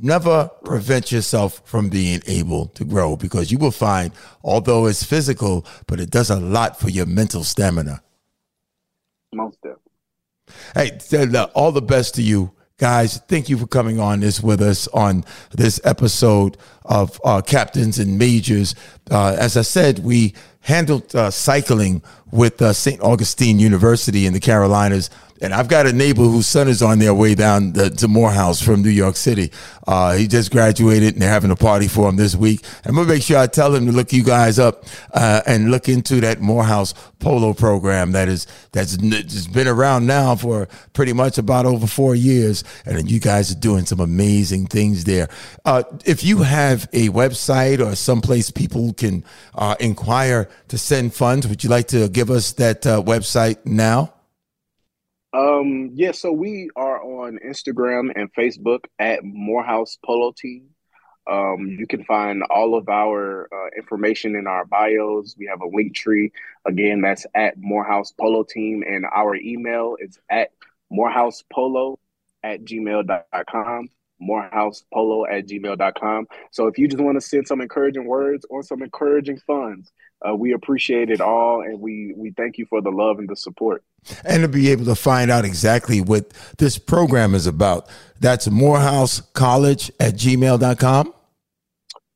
Never 0.00 0.50
prevent 0.64 1.12
yourself 1.12 1.60
from 1.64 1.88
being 1.88 2.22
able 2.26 2.66
to 2.68 2.84
grow 2.84 3.16
because 3.16 3.52
you 3.52 3.58
will 3.58 3.70
find, 3.70 4.12
although 4.42 4.86
it's 4.86 5.04
physical, 5.04 5.66
but 5.86 6.00
it 6.00 6.10
does 6.10 6.30
a 6.30 6.40
lot 6.40 6.80
for 6.80 6.88
your 6.88 7.06
mental 7.06 7.44
stamina. 7.44 8.02
Most 9.34 9.58
definitely. 9.62 9.82
Hey, 10.74 10.98
th- 10.98 11.34
uh, 11.34 11.48
all 11.54 11.72
the 11.72 11.82
best 11.82 12.14
to 12.16 12.22
you 12.22 12.52
guys. 12.82 13.18
Thank 13.28 13.48
you 13.48 13.56
for 13.56 13.68
coming 13.68 14.00
on 14.00 14.18
this 14.18 14.42
with 14.42 14.60
us 14.60 14.88
on 14.88 15.24
this 15.52 15.80
episode 15.84 16.56
of 16.84 17.20
uh, 17.24 17.40
Captains 17.40 18.00
and 18.00 18.18
Majors. 18.18 18.74
Uh, 19.08 19.36
as 19.38 19.56
I 19.56 19.62
said, 19.62 20.00
we 20.00 20.34
handled 20.62 21.14
uh, 21.14 21.30
cycling 21.30 22.02
with 22.32 22.60
uh, 22.60 22.72
St. 22.72 23.00
Augustine 23.00 23.60
University 23.60 24.26
in 24.26 24.32
the 24.32 24.40
Carolinas 24.40 25.10
And 25.42 25.52
I've 25.52 25.66
got 25.66 25.86
a 25.86 25.92
neighbor 25.92 26.22
whose 26.22 26.46
son 26.46 26.68
is 26.68 26.82
on 26.82 27.00
their 27.00 27.12
way 27.12 27.34
down 27.34 27.72
the, 27.72 27.90
to 27.90 28.06
Morehouse 28.06 28.62
from 28.62 28.80
New 28.80 28.90
York 28.90 29.16
City. 29.16 29.50
Uh, 29.88 30.14
he 30.14 30.28
just 30.28 30.52
graduated 30.52 31.14
and 31.14 31.22
they're 31.22 31.28
having 31.28 31.50
a 31.50 31.56
party 31.56 31.88
for 31.88 32.08
him 32.08 32.14
this 32.14 32.36
week. 32.36 32.64
I'm 32.84 32.94
going 32.94 33.08
to 33.08 33.12
make 33.12 33.24
sure 33.24 33.38
I 33.38 33.48
tell 33.48 33.74
him 33.74 33.86
to 33.86 33.92
look 33.92 34.12
you 34.12 34.22
guys 34.22 34.60
up 34.60 34.84
uh, 35.12 35.42
and 35.44 35.72
look 35.72 35.88
into 35.88 36.20
that 36.20 36.40
Morehouse 36.40 36.94
polo 37.18 37.54
program 37.54 38.12
that 38.12 38.28
is 38.28 38.46
that's, 38.70 38.96
that's 38.96 39.48
been 39.48 39.66
around 39.66 40.06
now 40.06 40.36
for 40.36 40.68
pretty 40.92 41.12
much 41.12 41.38
about 41.38 41.66
over 41.66 41.88
four 41.88 42.14
years. 42.14 42.62
And 42.86 43.10
you 43.10 43.18
guys 43.18 43.50
are 43.50 43.58
doing 43.58 43.84
some 43.84 43.98
amazing 43.98 44.68
things 44.68 45.02
there. 45.02 45.28
Uh, 45.64 45.82
if 46.04 46.22
you 46.22 46.38
have 46.38 46.88
a 46.92 47.08
website 47.08 47.84
or 47.84 47.96
someplace 47.96 48.52
people 48.52 48.92
can 48.92 49.24
uh, 49.56 49.74
inquire 49.80 50.48
to 50.68 50.78
send 50.78 51.14
funds, 51.14 51.48
would 51.48 51.64
you 51.64 51.70
like 51.70 51.88
to 51.88 52.08
give 52.08 52.30
us 52.30 52.52
that 52.52 52.86
uh, 52.86 53.02
website 53.02 53.56
now? 53.66 54.14
Um, 55.34 55.90
yeah, 55.94 56.12
so 56.12 56.30
we 56.30 56.68
are 56.76 57.02
on 57.02 57.38
Instagram 57.44 58.12
and 58.14 58.32
Facebook 58.34 58.84
at 58.98 59.24
Morehouse 59.24 59.98
Polo 60.04 60.32
Team. 60.32 60.68
Um, 61.30 61.76
you 61.78 61.86
can 61.86 62.04
find 62.04 62.42
all 62.50 62.74
of 62.76 62.88
our 62.88 63.48
uh, 63.52 63.68
information 63.76 64.34
in 64.34 64.46
our 64.46 64.64
bios. 64.64 65.36
We 65.38 65.46
have 65.46 65.62
a 65.62 65.66
link 65.66 65.94
tree. 65.94 66.32
Again, 66.66 67.00
that's 67.00 67.24
at 67.34 67.56
Morehouse 67.56 68.12
Polo 68.12 68.42
Team, 68.42 68.82
and 68.86 69.06
our 69.06 69.34
email 69.36 69.96
is 69.98 70.18
at 70.28 70.50
morehousepolo 70.92 71.96
at 72.42 72.64
gmail.com. 72.64 73.88
Morehousepolo 74.20 75.24
at 75.30 75.46
gmail.com. 75.46 76.26
So 76.50 76.66
if 76.66 76.78
you 76.78 76.88
just 76.88 77.02
want 77.02 77.16
to 77.16 77.20
send 77.20 77.46
some 77.48 77.60
encouraging 77.60 78.04
words 78.04 78.44
or 78.50 78.62
some 78.62 78.82
encouraging 78.82 79.38
funds, 79.46 79.90
uh, 80.28 80.34
we 80.34 80.52
appreciate 80.52 81.10
it 81.10 81.20
all, 81.20 81.62
and 81.62 81.80
we 81.80 82.14
we 82.16 82.30
thank 82.30 82.58
you 82.58 82.66
for 82.66 82.80
the 82.80 82.90
love 82.90 83.18
and 83.18 83.28
the 83.28 83.36
support. 83.36 83.84
And 84.24 84.42
to 84.42 84.48
be 84.48 84.70
able 84.70 84.84
to 84.86 84.94
find 84.94 85.30
out 85.30 85.44
exactly 85.44 86.00
what 86.00 86.30
this 86.58 86.78
program 86.78 87.34
is 87.34 87.46
about, 87.46 87.88
that's 88.20 88.48
Morehouse 88.50 89.20
College 89.20 89.90
at 90.00 90.14
gmail.com. 90.14 91.14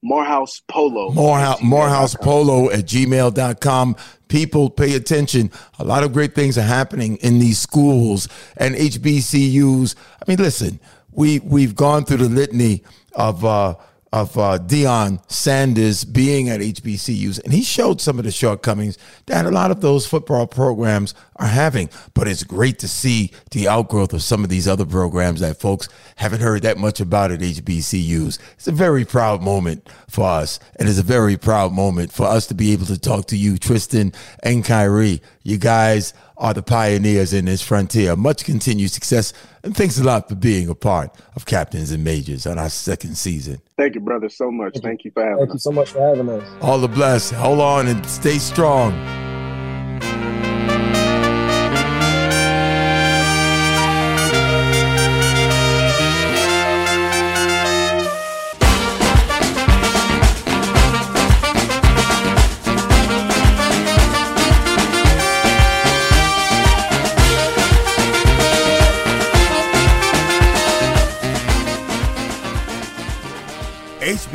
Morehouse 0.03 0.63
Polo. 0.69 1.11
Morehouse, 1.11 1.63
Morehouse 1.63 2.15
Polo 2.15 2.71
at 2.71 2.85
gmail.com. 2.85 3.97
People 4.29 4.71
pay 4.71 4.95
attention. 4.95 5.51
A 5.79 5.85
lot 5.85 6.05
of 6.05 6.13
great 6.13 6.35
things 6.35 6.59
are 6.59 6.63
happening 6.63 7.17
in 7.17 7.39
these 7.39 7.59
schools 7.59 8.29
and 8.57 8.75
HBCUs. 8.75 9.97
I 9.97 10.25
mean, 10.29 10.39
listen, 10.39 10.79
we, 11.11 11.41
we've 11.41 11.75
gone 11.75 12.05
through 12.05 12.19
the 12.19 12.29
litany 12.29 12.85
of, 13.15 13.45
uh, 13.45 13.75
of 14.13 14.39
uh, 14.39 14.59
Deion 14.59 15.21
Sanders 15.31 16.05
being 16.05 16.49
at 16.49 16.61
HBCUs, 16.61 17.43
and 17.43 17.53
he 17.53 17.63
showed 17.63 18.01
some 18.01 18.19
of 18.19 18.25
the 18.25 18.31
shortcomings 18.31 18.97
that 19.27 19.47
a 19.47 19.51
lot 19.51 19.71
of 19.71 19.81
those 19.81 20.07
football 20.07 20.47
programs 20.47 21.15
are 21.37 21.49
having. 21.49 21.91
But 22.15 22.29
it's 22.29 22.45
great 22.45 22.79
to 22.81 22.89
see 22.89 23.33
the 23.51 23.69
outgrowth 23.69 24.13
of 24.13 24.23
some 24.23 24.45
of 24.45 24.51
these 24.51 24.69
other 24.69 24.87
programs 24.87 25.41
that 25.41 25.61
folks 25.61 25.89
haven't 26.17 26.41
heard 26.41 26.63
that 26.63 26.79
much 26.79 27.01
about 27.01 27.31
at 27.31 27.41
HBCUs. 27.41 28.39
It's 28.55 28.69
a 28.69 28.73
very 28.73 29.05
proud 29.05 29.43
moment 29.43 29.89
for 30.09 30.27
us, 30.27 30.61
and 30.77 30.89
it's 30.89 30.99
a 30.99 31.03
very 31.03 31.37
proud 31.37 31.73
moment 31.73 32.13
for 32.13 32.27
us 32.27 32.47
to 32.47 32.55
be 32.55 32.73
able 32.73 32.87
to 32.87 32.99
talk 32.99 33.27
to 33.27 33.37
you, 33.37 33.55
Trysten 33.55 34.15
and 34.43 34.65
Kyrie. 34.65 35.21
You 35.47 35.59
guys 35.59 36.13
are 36.39 36.53
the 36.53 36.63
pioneers 36.65 37.33
in 37.33 37.45
this 37.45 37.63
frontier. 37.63 38.17
Much 38.17 38.45
continued 38.45 38.91
success, 38.91 39.33
and 39.63 39.77
thanks 39.77 39.97
a 39.97 40.03
lot 40.03 40.29
for 40.29 40.35
being 40.35 40.69
a 40.69 40.75
part 40.75 41.15
of 41.37 41.47
Captains 41.47 41.93
and 41.93 42.03
Majors 42.03 42.49
on 42.49 42.59
our 42.59 42.69
second 42.69 43.17
season. 43.17 43.61
Thank 43.77 43.95
you, 43.95 44.01
brother, 44.01 44.29
so 44.29 44.51
much. 44.51 44.73
Thank, 44.73 44.85
Thank 44.85 45.05
you 45.05 45.13
for 45.13 45.23
having 45.23 45.39
Thank 45.39 45.51
us. 45.51 45.55
you 45.55 45.59
so 45.61 45.71
much 45.71 45.91
for 45.91 46.01
having 46.01 46.29
us. 46.31 46.49
All 46.61 46.81
the 46.81 46.89
bless. 46.89 47.31
Hold 47.31 47.61
on 47.61 47.87
and 47.87 48.05
stay 48.07 48.39
strong. 48.39 48.91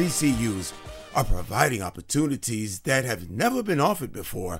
HBCUs 0.02 0.74
are 1.14 1.24
providing 1.24 1.84
opportunities 1.84 2.80
that 2.82 3.06
have 3.06 3.30
never 3.30 3.62
been 3.62 3.80
offered 3.80 4.12
before. 4.12 4.60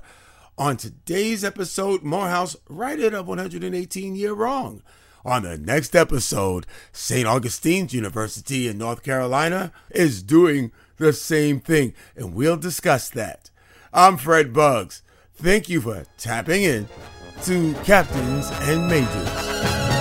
On 0.56 0.76
today's 0.76 1.42
episode, 1.42 2.04
Morehouse 2.04 2.54
righted 2.68 3.12
a 3.12 3.24
118 3.24 4.14
year 4.14 4.34
wrong. 4.34 4.84
On 5.24 5.42
the 5.42 5.58
next 5.58 5.96
episode, 5.96 6.64
St. 6.92 7.26
Augustine's 7.26 7.92
University 7.92 8.68
in 8.68 8.78
North 8.78 9.02
Carolina 9.02 9.72
is 9.90 10.22
doing 10.22 10.70
the 10.98 11.12
same 11.12 11.58
thing, 11.58 11.92
and 12.14 12.34
we'll 12.34 12.56
discuss 12.56 13.10
that. 13.10 13.50
I'm 13.92 14.18
Fred 14.18 14.52
Buggs. 14.52 15.02
Thank 15.34 15.68
you 15.68 15.80
for 15.80 16.04
tapping 16.18 16.62
in 16.62 16.88
to 17.42 17.74
Captains 17.82 18.48
and 18.62 18.86
Majors. 18.86 19.91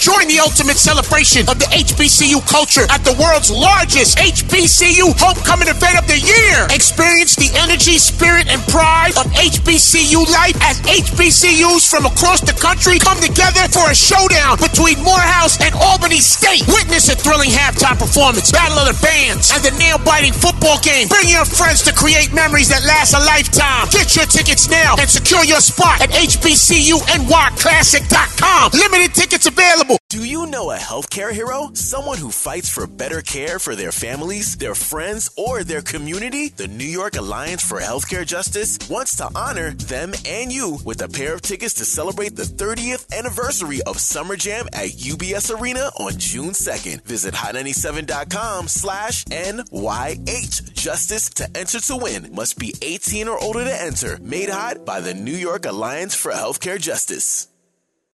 Sure. 0.00 0.19
Join 0.20 0.28
the 0.28 0.44
ultimate 0.44 0.76
celebration 0.76 1.48
of 1.48 1.56
the 1.56 1.64
HBCU 1.72 2.44
culture 2.44 2.84
at 2.92 3.00
the 3.08 3.16
world's 3.16 3.48
largest 3.48 4.20
HBCU 4.20 5.16
homecoming 5.16 5.72
event 5.72 5.96
of 5.96 6.04
the 6.04 6.20
year. 6.20 6.68
Experience 6.68 7.40
the 7.40 7.48
energy, 7.56 7.96
spirit, 7.96 8.44
and 8.52 8.60
pride 8.68 9.16
of 9.16 9.24
HBCU 9.32 10.20
life 10.28 10.52
as 10.60 10.76
HBCUs 10.84 11.88
from 11.88 12.04
across 12.04 12.44
the 12.44 12.52
country 12.52 13.00
come 13.00 13.16
together 13.16 13.64
for 13.72 13.88
a 13.88 13.96
showdown 13.96 14.60
between 14.60 15.00
Morehouse 15.00 15.56
and 15.56 15.72
Albany 15.88 16.20
State. 16.20 16.68
Witness 16.68 17.08
a 17.08 17.16
thrilling 17.16 17.48
halftime 17.48 17.96
performance, 17.96 18.52
battle 18.52 18.76
of 18.76 18.92
the 18.92 18.98
bands, 19.00 19.48
and 19.56 19.64
the 19.64 19.72
nail-biting 19.80 20.36
football 20.36 20.76
game. 20.84 21.08
Bring 21.08 21.32
your 21.32 21.48
friends 21.48 21.80
to 21.88 21.96
create 21.96 22.36
memories 22.36 22.68
that 22.68 22.84
last 22.84 23.16
a 23.16 23.20
lifetime. 23.24 23.88
Get 23.88 24.12
your 24.20 24.28
tickets 24.28 24.68
now 24.68 25.00
and 25.00 25.08
secure 25.08 25.48
your 25.48 25.64
spot 25.64 26.04
at 26.04 26.12
HBCUNYClassic.com. 26.12 28.76
Limited 28.76 29.16
tickets 29.16 29.48
available. 29.48 29.96
Do 30.10 30.24
you 30.24 30.46
know 30.46 30.72
a 30.72 30.76
healthcare 30.76 31.30
hero? 31.30 31.70
Someone 31.72 32.18
who 32.18 32.32
fights 32.32 32.68
for 32.68 32.84
better 32.88 33.22
care 33.22 33.60
for 33.60 33.76
their 33.76 33.92
families, 33.92 34.56
their 34.56 34.74
friends, 34.74 35.30
or 35.36 35.62
their 35.62 35.82
community? 35.82 36.48
The 36.48 36.66
New 36.66 36.84
York 36.84 37.14
Alliance 37.14 37.62
for 37.62 37.78
Healthcare 37.78 38.26
Justice 38.26 38.76
wants 38.90 39.14
to 39.18 39.30
honor 39.36 39.70
them 39.70 40.12
and 40.26 40.50
you 40.50 40.78
with 40.84 41.00
a 41.02 41.08
pair 41.08 41.32
of 41.32 41.42
tickets 41.42 41.74
to 41.74 41.84
celebrate 41.84 42.34
the 42.34 42.42
30th 42.42 43.16
anniversary 43.16 43.82
of 43.82 44.00
Summer 44.00 44.34
Jam 44.34 44.66
at 44.72 44.88
UBS 44.88 45.56
Arena 45.56 45.92
on 46.00 46.18
June 46.18 46.54
2nd. 46.54 47.04
Visit 47.04 47.32
hot97.com 47.32 48.66
slash 48.66 49.24
NYH 49.26 50.74
Justice 50.74 51.30
to 51.30 51.48
enter 51.56 51.78
to 51.78 51.96
win. 51.96 52.34
Must 52.34 52.58
be 52.58 52.74
18 52.82 53.28
or 53.28 53.38
older 53.38 53.62
to 53.62 53.82
enter. 53.82 54.18
Made 54.20 54.48
hot 54.48 54.84
by 54.84 54.98
the 54.98 55.14
New 55.14 55.36
York 55.36 55.66
Alliance 55.66 56.16
for 56.16 56.32
Healthcare 56.32 56.80
Justice. 56.80 57.49